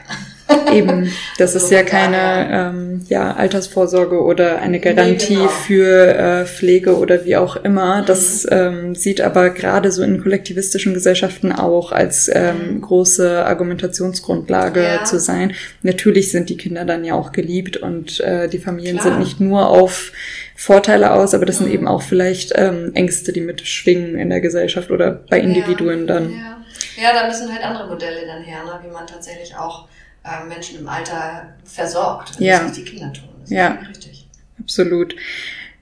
Eben, 0.72 1.12
das 1.38 1.54
ist 1.54 1.70
ja 1.70 1.82
keine 1.82 2.48
ähm, 2.50 3.06
ja, 3.08 3.34
Altersvorsorge 3.34 4.22
oder 4.22 4.61
eine 4.61 4.80
Garantie 4.80 5.34
nee, 5.34 5.40
genau. 5.40 5.48
für 5.48 6.14
äh, 6.14 6.46
Pflege 6.46 6.98
oder 6.98 7.24
wie 7.24 7.37
auch 7.37 7.56
immer. 7.56 8.02
Das 8.02 8.44
mhm. 8.44 8.50
ähm, 8.50 8.94
sieht 8.94 9.20
aber 9.20 9.50
gerade 9.50 9.92
so 9.92 10.02
in 10.02 10.22
kollektivistischen 10.22 10.94
Gesellschaften 10.94 11.52
auch 11.52 11.92
als 11.92 12.30
ähm, 12.32 12.74
mhm. 12.74 12.80
große 12.80 13.44
Argumentationsgrundlage 13.44 14.82
ja. 14.82 15.04
zu 15.04 15.18
sein. 15.18 15.54
Natürlich 15.82 16.30
sind 16.30 16.48
die 16.48 16.56
Kinder 16.56 16.84
dann 16.84 17.04
ja 17.04 17.14
auch 17.14 17.32
geliebt 17.32 17.76
und 17.76 18.20
äh, 18.20 18.48
die 18.48 18.58
Familien 18.58 18.98
Klar. 18.98 19.12
sind 19.12 19.20
nicht 19.20 19.40
nur 19.40 19.68
auf 19.68 20.12
Vorteile 20.54 21.12
aus, 21.12 21.34
aber 21.34 21.46
das 21.46 21.61
mhm. 21.61 21.64
sind 21.64 21.74
eben 21.74 21.88
auch 21.88 22.02
vielleicht 22.02 22.52
ähm, 22.56 22.90
Ängste, 22.94 23.32
die 23.32 23.40
mitschwingen 23.40 24.18
in 24.18 24.30
der 24.30 24.40
Gesellschaft 24.40 24.90
oder 24.90 25.12
bei 25.12 25.38
Individuen 25.38 26.06
dann. 26.06 26.30
Ja. 26.30 27.02
ja, 27.02 27.12
da 27.12 27.26
müssen 27.28 27.52
halt 27.52 27.62
andere 27.62 27.87
Modelle 27.87 28.26
dann 28.26 28.42
her, 28.42 28.64
ne? 28.64 28.80
wie 28.82 28.92
man 28.92 29.06
tatsächlich 29.06 29.54
auch 29.54 29.87
äh, 30.24 30.46
Menschen 30.46 30.81
im 30.81 30.88
Alter 30.88 31.54
versorgt, 31.64 32.38
wenn 32.38 32.46
ja. 32.46 32.59
das 32.59 32.76
nicht 32.76 32.78
die 32.78 32.96
Kinder 32.96 33.12
tun. 33.12 33.28
Das 33.40 33.50
ja, 33.50 33.78
richtig. 33.88 34.26
absolut. 34.61 35.14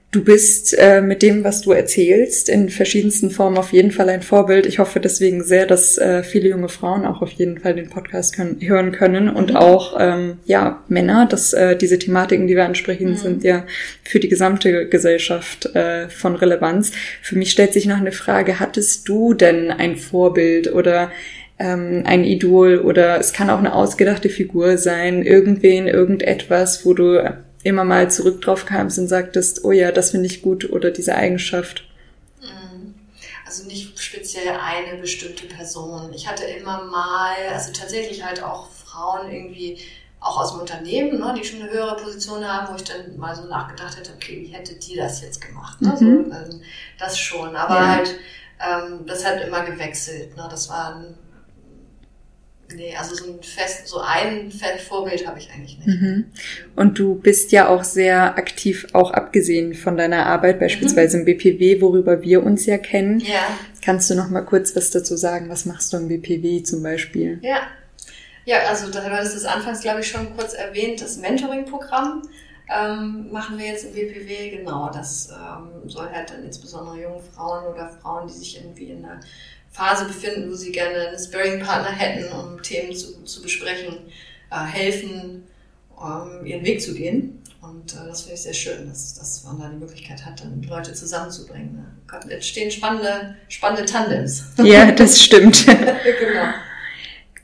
Du 0.09 0.23
bist 0.23 0.73
äh, 0.79 1.01
mit 1.01 1.21
dem, 1.21 1.43
was 1.43 1.61
du 1.61 1.73
erzählst, 1.73 2.47
in 2.47 2.69
verschiedensten 2.69 3.29
Formen 3.29 3.57
auf 3.57 3.73
jeden 3.73 3.91
Fall 3.91 4.07
ein 4.07 4.21
Vorbild. 4.21 4.65
Ich 4.65 4.79
hoffe 4.79 5.01
deswegen 5.01 5.43
sehr, 5.43 5.65
dass 5.65 5.97
äh, 5.97 6.23
viele 6.23 6.47
junge 6.47 6.69
Frauen 6.69 7.05
auch 7.05 7.21
auf 7.21 7.31
jeden 7.31 7.59
Fall 7.59 7.75
den 7.75 7.89
Podcast 7.89 8.33
können, 8.33 8.57
hören 8.61 8.93
können 8.93 9.27
und 9.27 9.49
mhm. 9.49 9.57
auch 9.57 9.97
ähm, 9.99 10.39
ja 10.45 10.81
Männer. 10.87 11.25
Dass 11.25 11.51
äh, 11.51 11.75
diese 11.75 11.99
Thematiken, 11.99 12.47
die 12.47 12.55
wir 12.55 12.63
ansprechen, 12.63 13.09
mhm. 13.09 13.15
sind 13.17 13.43
ja 13.43 13.65
für 14.01 14.21
die 14.21 14.29
gesamte 14.29 14.87
Gesellschaft 14.87 15.65
äh, 15.75 16.07
von 16.07 16.37
Relevanz. 16.37 16.93
Für 17.21 17.37
mich 17.37 17.51
stellt 17.51 17.73
sich 17.73 17.85
noch 17.85 17.97
eine 17.97 18.13
Frage: 18.13 18.61
Hattest 18.61 19.09
du 19.09 19.33
denn 19.33 19.71
ein 19.71 19.97
Vorbild 19.97 20.71
oder 20.73 21.11
ähm, 21.59 22.03
ein 22.05 22.23
Idol 22.23 22.79
oder 22.79 23.19
es 23.19 23.33
kann 23.33 23.49
auch 23.49 23.57
eine 23.57 23.73
ausgedachte 23.73 24.29
Figur 24.29 24.77
sein, 24.77 25.23
irgendwen, 25.23 25.87
irgendetwas, 25.87 26.85
wo 26.85 26.93
du 26.93 27.37
immer 27.63 27.83
mal 27.83 28.09
zurück 28.11 28.41
drauf 28.41 28.65
kamst 28.65 28.99
und 28.99 29.07
sagtest, 29.07 29.65
oh 29.65 29.71
ja, 29.71 29.91
das 29.91 30.11
finde 30.11 30.27
ich 30.27 30.41
gut 30.41 30.69
oder 30.69 30.91
diese 30.91 31.15
Eigenschaft. 31.15 31.83
Mhm. 32.41 32.93
Also 33.45 33.65
nicht 33.65 33.99
speziell 33.99 34.55
eine 34.59 34.99
bestimmte 35.01 35.47
Person. 35.47 36.13
Ich 36.13 36.27
hatte 36.27 36.45
immer 36.45 36.83
mal, 36.85 37.35
also 37.53 37.71
tatsächlich 37.73 38.23
halt 38.23 38.43
auch 38.43 38.69
Frauen 38.69 39.31
irgendwie 39.31 39.79
auch 40.19 40.41
aus 40.41 40.51
dem 40.51 40.61
Unternehmen, 40.61 41.19
ne, 41.19 41.35
die 41.37 41.43
schon 41.43 41.61
eine 41.61 41.71
höhere 41.71 41.95
Position 41.95 42.45
haben, 42.45 42.71
wo 42.71 42.75
ich 42.75 42.83
dann 42.83 43.17
mal 43.17 43.35
so 43.35 43.45
nachgedacht 43.45 43.97
hätte, 43.97 44.11
okay, 44.15 44.41
wie 44.41 44.53
hätte 44.53 44.75
die 44.75 44.95
das 44.95 45.21
jetzt 45.21 45.41
gemacht? 45.41 45.81
Ne? 45.81 45.89
Mhm. 45.89 45.95
So, 45.97 46.05
ähm, 46.05 46.61
das 46.97 47.19
schon, 47.19 47.55
aber 47.55 47.75
ja. 47.75 47.87
halt, 47.87 48.15
ähm, 48.59 49.05
das 49.05 49.25
hat 49.25 49.41
immer 49.45 49.63
gewechselt. 49.63 50.35
Ne? 50.35 50.47
Das 50.49 50.69
waren 50.69 51.15
nee, 52.75 52.95
also 52.95 53.15
so 53.15 53.31
ein 53.31 53.41
fest, 53.41 53.87
so 53.87 53.99
ein 53.99 54.51
Vorbild 54.87 55.27
habe 55.27 55.39
ich 55.39 55.49
eigentlich 55.51 55.77
nicht. 55.77 55.87
Mhm. 55.87 56.25
Und 56.75 56.99
du 56.99 57.15
bist 57.15 57.51
ja 57.51 57.67
auch 57.67 57.83
sehr 57.83 58.37
aktiv, 58.37 58.87
auch 58.93 59.11
abgesehen 59.11 59.73
von 59.73 59.97
deiner 59.97 60.25
Arbeit, 60.25 60.59
beispielsweise 60.59 61.17
mhm. 61.17 61.21
im 61.21 61.37
BPW, 61.37 61.81
worüber 61.81 62.21
wir 62.21 62.43
uns 62.43 62.65
ja 62.65 62.77
kennen. 62.77 63.19
Ja. 63.19 63.57
Kannst 63.83 64.09
du 64.09 64.15
noch 64.15 64.29
mal 64.29 64.41
kurz 64.41 64.75
was 64.75 64.91
dazu 64.91 65.15
sagen? 65.15 65.49
Was 65.49 65.65
machst 65.65 65.93
du 65.93 65.97
im 65.97 66.07
BPW 66.07 66.63
zum 66.63 66.83
Beispiel? 66.83 67.39
Ja. 67.41 67.61
Ja, 68.45 68.59
also 68.69 68.89
da 68.89 69.03
hattest 69.03 69.33
du 69.33 69.39
es 69.39 69.45
anfangs, 69.45 69.81
glaube 69.81 69.99
ich, 69.99 70.07
schon 70.07 70.33
kurz 70.37 70.53
erwähnt, 70.53 71.01
das 71.01 71.17
Mentoring-Programm 71.17 72.21
ähm, 72.69 73.31
machen 73.31 73.57
wir 73.57 73.65
jetzt 73.65 73.85
im 73.85 73.93
BPW. 73.93 74.57
Genau, 74.57 74.89
das 74.89 75.29
ähm, 75.31 75.89
soll 75.89 76.09
halt 76.09 76.29
dann 76.29 76.43
insbesondere 76.43 77.01
junge 77.01 77.21
Frauen 77.33 77.65
oder 77.73 77.89
Frauen, 77.89 78.27
die 78.27 78.33
sich 78.33 78.57
irgendwie 78.57 78.91
in 78.91 79.05
einer 79.05 79.19
Phase 79.77 80.05
befinden, 80.05 80.49
wo 80.49 80.55
sie 80.55 80.71
gerne 80.71 81.09
einen 81.09 81.19
Sparring-Partner 81.19 81.91
hätten, 81.91 82.33
um 82.33 82.61
Themen 82.63 82.95
zu, 82.95 83.23
zu 83.23 83.43
besprechen, 83.43 83.97
äh, 84.51 84.65
helfen, 84.65 85.43
um 85.95 86.43
ihren 86.45 86.65
Weg 86.65 86.81
zu 86.81 86.95
gehen. 86.95 87.43
Und 87.61 87.93
äh, 87.93 88.07
das 88.07 88.21
finde 88.21 88.35
ich 88.35 88.41
sehr 88.41 88.53
schön, 88.53 88.87
dass, 88.89 89.13
dass 89.13 89.43
man 89.43 89.59
da 89.59 89.69
die 89.69 89.77
Möglichkeit 89.77 90.25
hat, 90.25 90.41
dann 90.41 90.63
Leute 90.63 90.93
zusammenzubringen. 90.93 91.85
Da 92.09 92.19
entstehen 92.27 92.71
spannende, 92.71 93.35
spannende 93.49 93.85
Tandems. 93.85 94.45
Ja, 94.63 94.91
das 94.91 95.21
stimmt. 95.21 95.65
genau. 95.67 96.53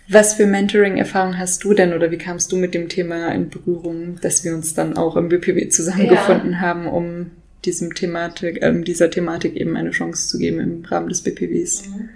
Was 0.08 0.34
für 0.34 0.48
Mentoring-Erfahrungen 0.48 1.38
hast 1.38 1.64
du 1.64 1.74
denn 1.76 1.94
oder 1.94 2.10
wie 2.10 2.18
kamst 2.18 2.52
du 2.52 2.58
mit 2.58 2.74
dem 2.74 2.90
Thema 2.90 3.30
in 3.30 3.50
Berührung, 3.50 4.20
dass 4.22 4.44
wir 4.44 4.56
uns 4.56 4.74
dann 4.74 4.98
auch 4.98 5.16
im 5.18 5.30
BPW 5.30 5.70
zusammengefunden 5.70 6.54
ja. 6.54 6.60
haben, 6.60 6.88
um 6.88 7.32
diesem 7.64 7.94
Thematik, 7.94 8.62
äh, 8.64 8.82
dieser 8.82 9.12
Thematik 9.12 9.56
eben 9.56 9.78
eine 9.78 9.92
Chance 9.92 10.30
zu 10.30 10.40
geben 10.40 10.60
im 10.60 10.86
Rahmen 10.86 11.10
des 11.10 11.22
BPWs? 11.22 11.88
Mhm. 11.88 12.10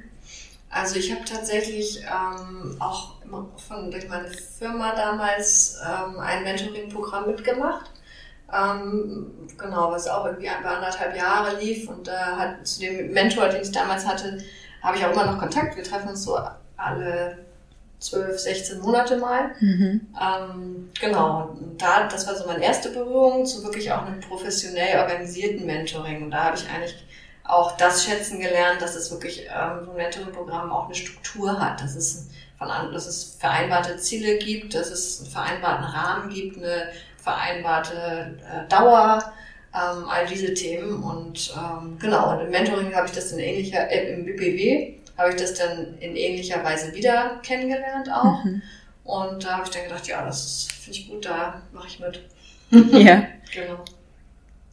Also 0.77 0.97
ich 0.97 1.11
habe 1.11 1.25
tatsächlich 1.25 2.01
ähm, 2.01 2.75
auch 2.79 3.15
von, 3.67 3.89
durch 3.89 4.07
meine 4.07 4.27
Firma 4.27 4.93
damals 4.95 5.79
ähm, 5.83 6.19
ein 6.19 6.43
Mentoring-Programm 6.43 7.27
mitgemacht. 7.27 7.89
Ähm, 8.53 9.31
genau, 9.57 9.91
was 9.91 10.07
auch 10.07 10.25
irgendwie 10.25 10.47
über 10.47 10.69
anderthalb 10.69 11.15
Jahre 11.17 11.59
lief 11.59 11.89
und 11.89 12.07
da 12.07 12.13
äh, 12.13 12.39
hat 12.39 12.67
zu 12.67 12.79
dem 12.79 13.11
Mentor, 13.11 13.49
den 13.49 13.61
ich 13.61 13.71
damals 13.71 14.05
hatte, 14.05 14.37
habe 14.81 14.97
ich 14.97 15.05
auch 15.05 15.11
immer 15.11 15.25
noch 15.25 15.39
Kontakt. 15.39 15.75
Wir 15.75 15.83
treffen 15.83 16.09
uns 16.09 16.23
so 16.23 16.39
alle 16.77 17.39
12, 17.99 18.39
16 18.39 18.79
Monate 18.79 19.17
mal. 19.17 19.51
Mhm. 19.59 20.01
Ähm, 20.21 20.89
genau, 20.99 21.55
und 21.59 21.81
da, 21.81 22.07
das 22.07 22.27
war 22.27 22.35
so 22.35 22.45
meine 22.45 22.63
erste 22.63 22.89
Berührung 22.89 23.45
zu 23.45 23.63
wirklich 23.63 23.91
auch 23.91 24.05
einem 24.05 24.19
professionell 24.21 24.99
organisierten 24.99 25.65
Mentoring. 25.65 26.23
Und 26.23 26.31
da 26.31 26.45
habe 26.45 26.57
ich 26.57 26.69
eigentlich 26.69 26.95
auch 27.47 27.77
das 27.77 28.05
schätzen 28.05 28.39
gelernt, 28.39 28.81
dass 28.81 28.95
es 28.95 29.11
wirklich 29.11 29.47
ähm, 29.47 29.85
so 29.85 29.91
ein 29.91 29.97
Mentoring-Programm 29.97 30.71
auch 30.71 30.85
eine 30.85 30.95
Struktur 30.95 31.59
hat, 31.59 31.81
dass 31.81 31.95
es, 31.95 32.27
von, 32.57 32.67
dass 32.91 33.07
es 33.07 33.37
vereinbarte 33.39 33.97
Ziele 33.97 34.37
gibt, 34.37 34.73
dass 34.73 34.89
es 34.89 35.21
einen 35.21 35.29
vereinbarten 35.29 35.85
Rahmen 35.85 36.29
gibt, 36.29 36.57
eine 36.57 36.89
vereinbarte 37.17 38.37
äh, 38.51 38.67
Dauer, 38.69 39.33
ähm, 39.73 40.09
all 40.09 40.25
diese 40.25 40.53
Themen. 40.53 41.03
Und 41.03 41.53
ähm, 41.55 41.97
genau, 41.99 42.33
und 42.33 42.45
im 42.45 42.51
Mentoring 42.51 42.93
habe 42.93 43.07
ich 43.07 43.13
das 43.13 43.31
in 43.31 43.39
ähnlicher, 43.39 43.89
äh, 43.89 44.13
im 44.13 44.25
BPW 44.25 44.93
habe 45.17 45.31
ich 45.31 45.35
das 45.37 45.55
dann 45.55 45.97
in 45.99 46.15
ähnlicher 46.15 46.63
Weise 46.63 46.93
wieder 46.93 47.39
kennengelernt 47.41 48.09
auch. 48.11 48.43
Mhm. 48.43 48.61
Und 49.03 49.43
da 49.43 49.53
habe 49.53 49.63
ich 49.63 49.71
dann 49.71 49.83
gedacht, 49.83 50.07
ja, 50.07 50.23
das 50.23 50.67
finde 50.79 50.99
ich 50.99 51.09
gut, 51.09 51.25
da 51.25 51.61
mache 51.71 51.87
ich 51.87 51.99
mit. 51.99 52.21
Ja. 52.91 53.23
genau. 53.53 53.83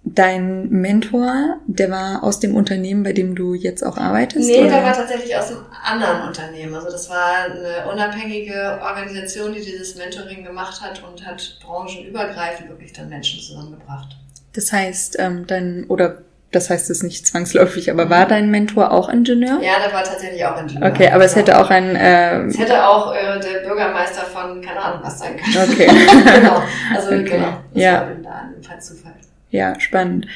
Dein 0.07 0.69
Mentor, 0.69 1.57
der 1.67 1.91
war 1.91 2.23
aus 2.23 2.39
dem 2.39 2.55
Unternehmen, 2.55 3.05
bei 3.05 3.15
dem 3.15 3.35
du 3.35 3.55
jetzt 3.55 3.85
auch 3.85 3.97
arbeitest? 3.97 4.47
Nee, 4.47 4.61
oder? 4.61 4.69
der 4.69 4.85
war 4.85 4.93
tatsächlich 4.93 5.35
aus 5.35 5.51
einem 5.51 5.65
anderen 5.83 6.29
Unternehmen. 6.29 6.75
Also 6.75 6.91
das 6.91 7.09
war 7.09 7.47
eine 7.47 7.91
unabhängige 7.91 8.81
Organisation, 8.83 9.55
die 9.55 9.63
dieses 9.63 9.97
Mentoring 9.97 10.45
gemacht 10.45 10.83
hat 10.83 11.03
und 11.03 11.25
hat 11.27 11.59
branchenübergreifend 11.65 12.69
wirklich 12.69 12.93
dann 12.93 13.09
Menschen 13.09 13.41
zusammengebracht. 13.41 14.19
Das 14.53 14.73
heißt, 14.73 15.17
ähm, 15.19 15.47
dein, 15.47 15.85
oder 15.89 16.19
das 16.53 16.69
heißt 16.71 16.91
es 16.91 17.03
nicht 17.03 17.27
zwangsläufig, 17.27 17.91
aber 17.91 18.11
war 18.11 18.27
dein 18.27 18.51
Mentor 18.51 18.93
auch 18.93 19.09
Ingenieur? 19.09 19.61
Ja, 19.63 19.81
der 19.85 19.93
war 19.93 20.05
tatsächlich 20.05 20.45
auch 20.45 20.61
Ingenieur. 20.61 20.91
Okay, 20.91 21.11
aber 21.11 21.25
es 21.25 21.35
hätte 21.35 21.59
auch 21.59 21.71
ein... 21.71 21.97
Äh, 21.97 22.43
es 22.43 22.59
hätte 22.59 22.87
auch 22.87 23.13
äh, 23.15 23.41
der 23.41 23.67
Bürgermeister 23.67 24.23
von, 24.23 24.61
keine 24.61 24.81
Ahnung, 24.81 25.01
was 25.03 25.19
sein 25.19 25.37
können. 25.37 25.73
Okay. 25.73 25.87
genau, 26.41 26.63
also 26.95 27.09
okay. 27.15 27.25
genau, 27.25 27.57
das 27.73 27.83
ja. 27.83 27.93
war 27.93 28.01
da 28.01 28.43
in 28.49 28.53
dem 28.55 28.63
Fall 28.63 28.81
Zufall. 28.81 29.15
Ja, 29.55 29.79
spannend. 29.79 30.27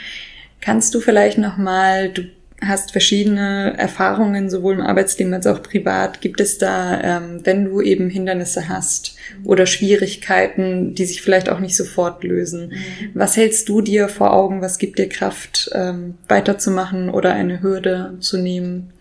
Kannst 0.60 0.94
du 0.94 1.00
vielleicht 1.00 1.38
nochmal, 1.38 2.08
du 2.08 2.22
hast 2.60 2.92
verschiedene 2.92 3.74
Erfahrungen, 3.76 4.48
sowohl 4.48 4.74
im 4.74 4.80
Arbeitsleben 4.80 5.34
als 5.34 5.48
auch 5.48 5.60
privat. 5.60 6.20
Gibt 6.20 6.40
es 6.40 6.56
da, 6.56 7.00
ähm, 7.00 7.40
wenn 7.42 7.64
du 7.64 7.80
eben 7.80 8.10
Hindernisse 8.10 8.68
hast 8.68 9.16
oder 9.42 9.66
Schwierigkeiten, 9.66 10.94
die 10.94 11.04
sich 11.04 11.20
vielleicht 11.20 11.48
auch 11.48 11.58
nicht 11.58 11.74
sofort 11.74 12.22
lösen, 12.22 12.68
mhm. 12.68 13.10
was 13.14 13.36
hältst 13.36 13.68
du 13.68 13.80
dir 13.80 14.08
vor 14.08 14.32
Augen? 14.32 14.62
Was 14.62 14.78
gibt 14.78 15.00
dir 15.00 15.08
Kraft, 15.08 15.68
ähm, 15.72 16.14
weiterzumachen 16.28 17.10
oder 17.10 17.32
eine 17.32 17.60
Hürde 17.60 18.18
zu 18.20 18.38
nehmen? 18.38 18.92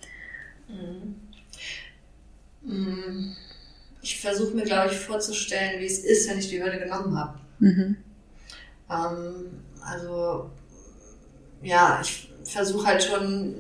Mhm. 2.63 2.73
Mhm. 2.73 3.35
Ich 4.01 4.19
versuche 4.19 4.55
mir, 4.55 4.63
glaube 4.63 4.91
ich, 4.91 4.97
vorzustellen, 4.97 5.79
wie 5.79 5.85
es 5.85 5.99
ist, 5.99 6.27
wenn 6.27 6.39
ich 6.39 6.49
die 6.49 6.59
Hürde 6.59 6.79
genommen 6.79 7.15
habe. 7.15 7.37
Mhm. 7.59 7.97
Ähm, 8.89 9.66
also, 9.89 10.49
ja, 11.61 11.99
ich 12.01 12.29
versuche 12.43 12.87
halt 12.87 13.03
schon 13.03 13.55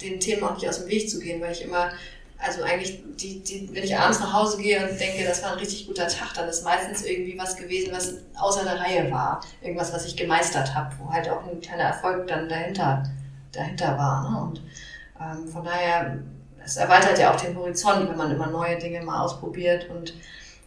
den 0.00 0.20
Themen 0.20 0.42
auch 0.44 0.54
nicht 0.54 0.68
aus 0.68 0.80
dem 0.80 0.88
Weg 0.88 1.08
zu 1.08 1.18
gehen, 1.18 1.40
weil 1.40 1.52
ich 1.52 1.62
immer, 1.62 1.90
also 2.38 2.62
eigentlich, 2.62 3.02
die, 3.16 3.40
die, 3.40 3.70
wenn 3.72 3.84
ich 3.84 3.96
abends 3.96 4.20
nach 4.20 4.32
Hause 4.32 4.60
gehe 4.60 4.78
und 4.88 4.98
denke, 4.98 5.24
das 5.24 5.42
war 5.42 5.52
ein 5.52 5.58
richtig 5.58 5.86
guter 5.86 6.08
Tag, 6.08 6.34
dann 6.34 6.48
ist 6.48 6.64
meistens 6.64 7.04
irgendwie 7.04 7.38
was 7.38 7.56
gewesen, 7.56 7.92
was 7.92 8.14
außer 8.36 8.64
der 8.64 8.80
Reihe 8.80 9.10
war. 9.10 9.40
Irgendwas, 9.60 9.92
was 9.92 10.06
ich 10.06 10.16
gemeistert 10.16 10.74
habe, 10.74 10.94
wo 10.98 11.10
halt 11.10 11.28
auch 11.28 11.46
ein 11.46 11.60
kleiner 11.60 11.84
Erfolg 11.84 12.26
dann 12.26 12.48
dahinter, 12.48 13.04
dahinter 13.52 13.96
war. 13.96 14.30
Ne? 14.30 14.42
Und 14.42 14.62
ähm, 15.20 15.48
von 15.48 15.64
daher, 15.64 16.18
es 16.64 16.76
erweitert 16.76 17.18
ja 17.18 17.32
auch 17.32 17.40
den 17.40 17.56
Horizont, 17.56 18.08
wenn 18.08 18.16
man 18.16 18.30
immer 18.30 18.48
neue 18.48 18.78
Dinge 18.78 19.02
mal 19.02 19.22
ausprobiert 19.22 19.88
und 19.90 20.14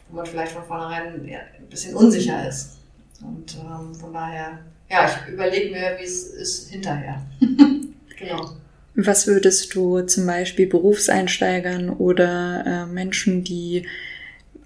wo 0.10 0.18
man 0.18 0.26
vielleicht 0.26 0.54
von 0.54 0.64
vornherein 0.64 1.26
ja, 1.28 1.40
ein 1.58 1.68
bisschen 1.68 1.96
unsicher 1.96 2.48
ist. 2.48 2.78
Und 3.22 3.56
ähm, 3.56 3.94
von 3.96 4.14
daher 4.14 4.60
ja, 4.96 5.10
ich 5.10 5.34
überlege 5.34 5.72
mir, 5.72 5.98
wie 6.00 6.04
es 6.04 6.24
ist 6.24 6.70
hinterher. 6.70 7.22
genau. 8.20 8.52
Was 8.96 9.28
würdest 9.28 9.76
du 9.76 10.02
zum 10.02 10.26
Beispiel 10.26 10.68
Berufseinsteigern 10.68 11.90
oder 11.90 12.64
äh, 12.66 12.94
Menschen, 12.94 13.44
die 13.44 13.86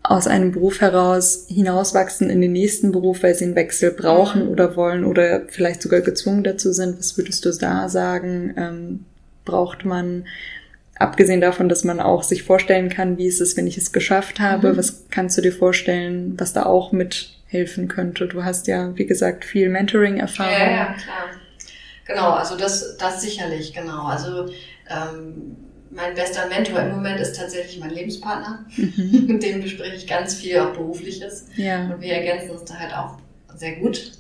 aus 0.03 0.27
einem 0.27 0.51
Beruf 0.51 0.81
heraus 0.81 1.45
hinauswachsen 1.49 2.29
in 2.29 2.39
den 2.41 2.51
nächsten 2.51 2.91
Beruf, 2.91 3.23
weil 3.23 3.35
sie 3.35 3.45
einen 3.45 3.55
Wechsel 3.55 3.91
brauchen 3.91 4.45
mhm. 4.45 4.49
oder 4.49 4.75
wollen 4.75 5.03
oder 5.03 5.43
vielleicht 5.47 5.81
sogar 5.81 6.01
gezwungen 6.01 6.43
dazu 6.43 6.71
sind, 6.71 6.99
was 6.99 7.17
würdest 7.17 7.45
du 7.45 7.51
da 7.51 7.89
sagen? 7.89 8.53
Ähm, 8.55 9.05
braucht 9.45 9.83
man, 9.83 10.25
abgesehen 10.95 11.41
davon, 11.41 11.69
dass 11.69 11.83
man 11.83 11.99
auch 11.99 12.23
sich 12.23 12.43
vorstellen 12.43 12.89
kann, 12.89 13.17
wie 13.17 13.25
ist 13.25 13.41
es, 13.41 13.57
wenn 13.57 13.67
ich 13.67 13.77
es 13.77 13.91
geschafft 13.91 14.39
habe, 14.39 14.73
mhm. 14.73 14.77
was 14.77 15.05
kannst 15.09 15.37
du 15.37 15.41
dir 15.41 15.53
vorstellen, 15.53 16.35
was 16.37 16.53
da 16.53 16.65
auch 16.65 16.91
mit 16.91 17.38
helfen 17.49 17.87
könnte. 17.87 18.27
Du 18.27 18.43
hast 18.43 18.67
ja, 18.67 18.95
wie 18.95 19.05
gesagt, 19.05 19.43
viel 19.43 19.69
Mentoring-Erfahrung. 19.69 20.53
Ja, 20.53 20.71
ja, 20.71 20.85
klar. 20.93 21.25
Genau, 22.05 22.31
also 22.31 22.55
das, 22.55 22.97
das 22.97 23.21
sicherlich, 23.21 23.73
genau. 23.73 24.05
Also 24.05 24.47
ähm, 24.89 25.55
mein 25.91 26.13
bester 26.13 26.47
Mentor 26.47 26.79
im 26.79 26.91
Moment 26.91 27.19
ist 27.19 27.35
tatsächlich 27.35 27.79
mein 27.79 27.89
Lebenspartner. 27.89 28.65
Mhm. 28.77 29.25
Mit 29.27 29.43
dem 29.43 29.61
bespreche 29.61 29.95
ich 29.95 30.07
ganz 30.07 30.35
viel, 30.35 30.59
auch 30.59 30.73
berufliches. 30.73 31.47
Ja. 31.55 31.85
Und 31.85 32.01
wir 32.01 32.13
ergänzen 32.13 32.51
uns 32.51 32.65
da 32.65 32.75
halt 32.75 32.93
auch 32.95 33.17
sehr 33.55 33.75
gut. 33.77 34.11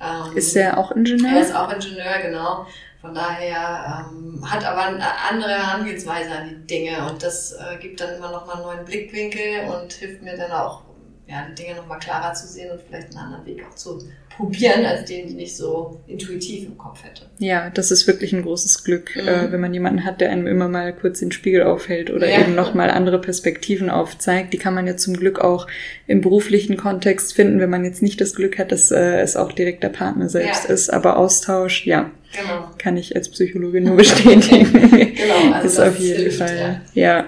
Ähm, 0.00 0.36
ist 0.36 0.54
er 0.56 0.76
auch 0.76 0.92
Ingenieur? 0.92 1.36
Er 1.36 1.42
ist 1.42 1.54
auch 1.54 1.72
Ingenieur, 1.72 2.18
genau. 2.22 2.66
Von 3.00 3.14
daher 3.14 4.08
ähm, 4.10 4.42
hat 4.44 4.64
aber 4.64 4.82
eine 4.82 5.04
andere 5.30 5.50
Herangehensweise 5.50 6.30
an 6.30 6.48
die 6.48 6.66
Dinge 6.66 7.08
und 7.08 7.22
das 7.22 7.52
äh, 7.52 7.76
gibt 7.80 8.00
dann 8.00 8.16
immer 8.16 8.32
noch 8.32 8.46
mal 8.46 8.54
einen 8.54 8.62
neuen 8.62 8.84
Blickwinkel 8.84 9.68
und 9.68 9.92
hilft 9.92 10.22
mir 10.22 10.36
dann 10.36 10.50
auch 10.50 10.85
ja, 11.28 11.44
die 11.50 11.60
Dinge 11.60 11.76
nochmal 11.76 11.98
klarer 11.98 12.34
zu 12.34 12.46
sehen 12.46 12.70
und 12.70 12.80
vielleicht 12.88 13.08
einen 13.08 13.18
anderen 13.18 13.46
Weg 13.46 13.64
auch 13.68 13.74
zu 13.74 14.00
probieren, 14.36 14.84
als 14.84 15.06
den, 15.06 15.26
den 15.26 15.38
ich 15.40 15.56
so 15.56 16.00
intuitiv 16.06 16.66
im 16.66 16.78
Kopf 16.78 17.02
hätte. 17.02 17.22
Ja, 17.38 17.70
das 17.70 17.90
ist 17.90 18.06
wirklich 18.06 18.32
ein 18.32 18.42
großes 18.42 18.84
Glück, 18.84 19.16
mhm. 19.16 19.26
äh, 19.26 19.50
wenn 19.50 19.60
man 19.60 19.74
jemanden 19.74 20.04
hat, 20.04 20.20
der 20.20 20.30
einem 20.30 20.46
immer 20.46 20.68
mal 20.68 20.92
kurz 20.92 21.18
den 21.18 21.32
Spiegel 21.32 21.64
aufhält 21.64 22.10
oder 22.10 22.28
ja. 22.28 22.40
eben 22.40 22.54
nochmal 22.54 22.90
andere 22.90 23.20
Perspektiven 23.20 23.90
aufzeigt. 23.90 24.52
Die 24.52 24.58
kann 24.58 24.74
man 24.74 24.86
ja 24.86 24.96
zum 24.96 25.16
Glück 25.16 25.40
auch 25.40 25.66
im 26.06 26.20
beruflichen 26.20 26.76
Kontext 26.76 27.34
finden, 27.34 27.58
wenn 27.58 27.70
man 27.70 27.84
jetzt 27.84 28.02
nicht 28.02 28.20
das 28.20 28.34
Glück 28.34 28.58
hat, 28.58 28.70
dass 28.70 28.92
äh, 28.92 29.20
es 29.20 29.36
auch 29.36 29.50
direkt 29.50 29.82
der 29.82 29.88
Partner 29.88 30.28
selbst 30.28 30.68
ja. 30.68 30.74
ist. 30.74 30.90
Aber 30.90 31.16
Austausch, 31.16 31.86
ja, 31.86 32.10
genau. 32.32 32.70
kann 32.78 32.96
ich 32.96 33.16
als 33.16 33.30
Psychologin 33.30 33.84
nur 33.84 33.96
bestätigen. 33.96 34.72
genau, 34.72 35.54
also 35.54 35.66
ist 35.66 35.78
das 35.78 35.88
auf 35.88 35.98
jeden 35.98 36.30
Fall. 36.30 36.82
ja. 36.94 37.02
ja. 37.02 37.26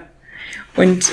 Und 0.75 1.11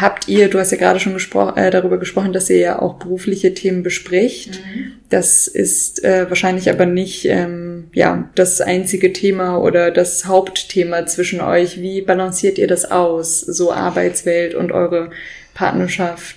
habt 0.00 0.28
ihr, 0.28 0.48
du 0.48 0.58
hast 0.58 0.70
ja 0.70 0.78
gerade 0.78 1.00
schon 1.00 1.14
gespro 1.14 1.50
äh, 1.56 1.70
darüber 1.70 1.98
gesprochen, 1.98 2.32
dass 2.32 2.48
ihr 2.50 2.58
ja 2.58 2.78
auch 2.78 2.94
berufliche 2.94 3.54
Themen 3.54 3.82
bespricht. 3.82 4.60
Mhm. 4.64 4.92
Das 5.08 5.48
ist 5.48 6.04
äh, 6.04 6.28
wahrscheinlich 6.28 6.70
aber 6.70 6.86
nicht 6.86 7.24
ähm, 7.24 7.90
ja 7.92 8.28
das 8.34 8.60
einzige 8.60 9.12
Thema 9.12 9.58
oder 9.58 9.90
das 9.90 10.26
Hauptthema 10.26 11.06
zwischen 11.06 11.40
euch? 11.40 11.80
Wie 11.80 12.02
balanciert 12.02 12.58
ihr 12.58 12.68
das 12.68 12.90
aus, 12.90 13.40
so 13.40 13.72
Arbeitswelt 13.72 14.54
und 14.54 14.70
eure 14.70 15.10
Partnerschaft? 15.54 16.36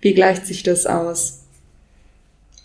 Wie 0.00 0.14
gleicht 0.14 0.46
sich 0.46 0.62
das 0.62 0.86
aus? 0.86 1.38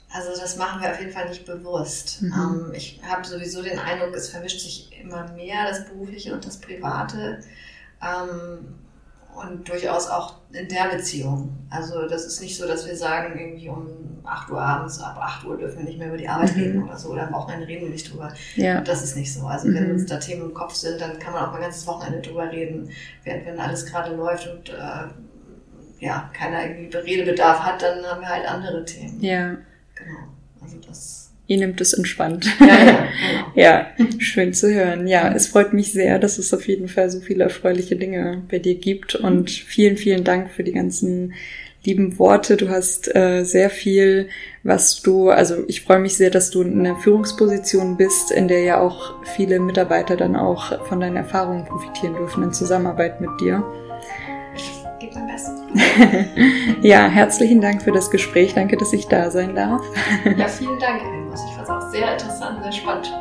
Also 0.09 0.39
das 0.39 0.55
machen 0.57 0.81
wir 0.81 0.91
auf 0.91 0.99
jeden 0.99 1.11
Fall 1.11 1.29
nicht 1.29 1.45
bewusst. 1.45 2.21
Mhm. 2.21 2.33
Ähm, 2.33 2.73
ich 2.73 2.99
habe 3.07 3.25
sowieso 3.25 3.61
den 3.61 3.79
Eindruck, 3.79 4.15
es 4.15 4.29
vermischt 4.29 4.59
sich 4.59 4.89
immer 5.01 5.31
mehr 5.33 5.67
das 5.69 5.85
Berufliche 5.85 6.33
und 6.33 6.45
das 6.45 6.57
Private. 6.57 7.39
Ähm, 8.01 8.59
und 9.35 9.67
durchaus 9.67 10.07
auch 10.07 10.35
in 10.51 10.67
der 10.67 10.95
Beziehung. 10.95 11.49
Also 11.69 12.07
das 12.07 12.25
ist 12.25 12.41
nicht 12.41 12.57
so, 12.57 12.67
dass 12.67 12.87
wir 12.87 12.95
sagen, 12.95 13.37
irgendwie 13.39 13.69
um 13.69 13.87
8 14.23 14.51
Uhr 14.51 14.61
abends, 14.61 14.99
ab 14.99 15.17
8 15.19 15.45
Uhr 15.45 15.57
dürfen 15.57 15.79
wir 15.79 15.85
nicht 15.85 15.99
mehr 15.99 16.07
über 16.07 16.17
die 16.17 16.27
Arbeit 16.27 16.55
mhm. 16.55 16.63
reden 16.63 16.83
oder 16.83 16.97
so, 16.97 17.09
oder 17.09 17.27
am 17.27 17.33
Wochenende 17.33 17.67
reden 17.67 17.83
wir 17.83 17.91
nicht 17.91 18.11
drüber. 18.11 18.33
Ja. 18.55 18.81
Das 18.81 19.03
ist 19.03 19.15
nicht 19.15 19.33
so. 19.33 19.45
Also 19.45 19.67
mhm. 19.67 19.75
wenn 19.75 19.91
uns 19.91 20.05
da 20.05 20.17
Themen 20.17 20.43
im 20.43 20.53
Kopf 20.53 20.73
sind, 20.73 20.99
dann 20.99 21.19
kann 21.19 21.33
man 21.33 21.45
auch 21.45 21.51
mal 21.51 21.61
ganzes 21.61 21.85
Wochenende 21.87 22.21
drüber 22.21 22.51
reden, 22.51 22.89
während 23.23 23.45
wenn 23.45 23.59
alles 23.59 23.85
gerade 23.85 24.15
läuft 24.15 24.47
und 24.47 24.69
äh, 24.69 25.07
ja, 25.99 26.29
keiner 26.33 26.65
irgendwie 26.65 26.97
Redebedarf 26.97 27.59
hat, 27.59 27.81
dann 27.81 28.03
haben 28.05 28.21
wir 28.21 28.29
halt 28.29 28.47
andere 28.47 28.83
Themen. 28.85 29.21
Ja. 29.21 29.55
Genau. 29.95 30.19
Also 30.61 30.77
das 30.85 31.31
Ihr 31.47 31.57
nehmt 31.57 31.79
es 31.79 31.93
entspannt. 31.93 32.47
Ja, 32.59 32.85
ja, 32.85 33.07
ja, 33.55 33.87
schön 34.17 34.53
zu 34.53 34.73
hören. 34.73 35.07
Ja, 35.07 35.31
es 35.33 35.47
freut 35.47 35.73
mich 35.73 35.91
sehr, 35.91 36.17
dass 36.17 36.37
es 36.39 36.53
auf 36.53 36.67
jeden 36.67 36.87
Fall 36.87 37.09
so 37.09 37.19
viele 37.19 37.43
erfreuliche 37.43 37.95
Dinge 37.95 38.41
bei 38.49 38.59
dir 38.59 38.75
gibt. 38.75 39.15
Und 39.15 39.51
vielen, 39.51 39.97
vielen 39.97 40.23
Dank 40.23 40.51
für 40.51 40.63
die 40.63 40.73
ganzen 40.73 41.33
lieben 41.85 42.17
Worte. 42.17 42.57
Du 42.57 42.69
hast 42.69 43.15
äh, 43.15 43.43
sehr 43.43 43.69
viel, 43.69 44.29
was 44.63 45.01
du, 45.01 45.29
also 45.29 45.63
ich 45.67 45.81
freue 45.81 45.99
mich 45.99 46.17
sehr, 46.17 46.31
dass 46.31 46.49
du 46.49 46.63
in 46.63 46.79
einer 46.79 46.97
Führungsposition 46.97 47.97
bist, 47.97 48.31
in 48.31 48.47
der 48.47 48.61
ja 48.61 48.79
auch 48.79 49.13
viele 49.35 49.59
Mitarbeiter 49.59 50.17
dann 50.17 50.35
auch 50.35 50.85
von 50.87 50.99
deinen 50.99 51.17
Erfahrungen 51.17 51.65
profitieren 51.65 52.15
dürfen 52.15 52.43
in 52.43 52.53
Zusammenarbeit 52.53 53.21
mit 53.21 53.29
dir. 53.39 53.63
ja, 56.81 57.07
herzlichen 57.07 57.61
Dank 57.61 57.81
für 57.81 57.91
das 57.91 58.09
Gespräch. 58.09 58.53
Danke, 58.53 58.77
dass 58.77 58.93
ich 58.93 59.07
da 59.07 59.29
sein 59.29 59.55
darf. 59.55 59.83
ja, 60.37 60.47
vielen 60.47 60.79
Dank, 60.79 61.01
Elmos. 61.01 61.41
Ich 61.47 61.55
fand 61.55 61.67
es 61.67 61.69
auch 61.69 61.91
sehr 61.91 62.13
interessant, 62.13 62.63
sehr 62.63 62.71
spannend. 62.71 63.13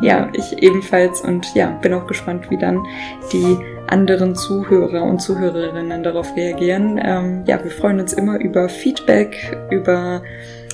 Ja, 0.00 0.30
ich 0.32 0.62
ebenfalls 0.62 1.20
und 1.22 1.54
ja, 1.54 1.70
bin 1.70 1.92
auch 1.94 2.06
gespannt, 2.06 2.50
wie 2.50 2.56
dann 2.56 2.84
die 3.32 3.58
anderen 3.88 4.36
Zuhörer 4.36 5.02
und 5.02 5.20
Zuhörerinnen 5.20 6.02
darauf 6.02 6.36
reagieren. 6.36 7.00
Ähm, 7.02 7.44
ja, 7.46 7.62
wir 7.62 7.70
freuen 7.70 7.98
uns 7.98 8.12
immer 8.12 8.38
über 8.38 8.68
Feedback, 8.68 9.56
über 9.70 10.22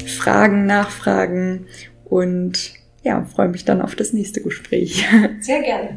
Fragen, 0.06 0.66
Nachfragen 0.66 1.66
und 2.04 2.74
ja, 3.02 3.24
freue 3.24 3.48
mich 3.48 3.64
dann 3.64 3.80
auf 3.80 3.94
das 3.94 4.12
nächste 4.12 4.42
Gespräch. 4.42 5.06
Sehr 5.40 5.62
gerne. 5.62 5.96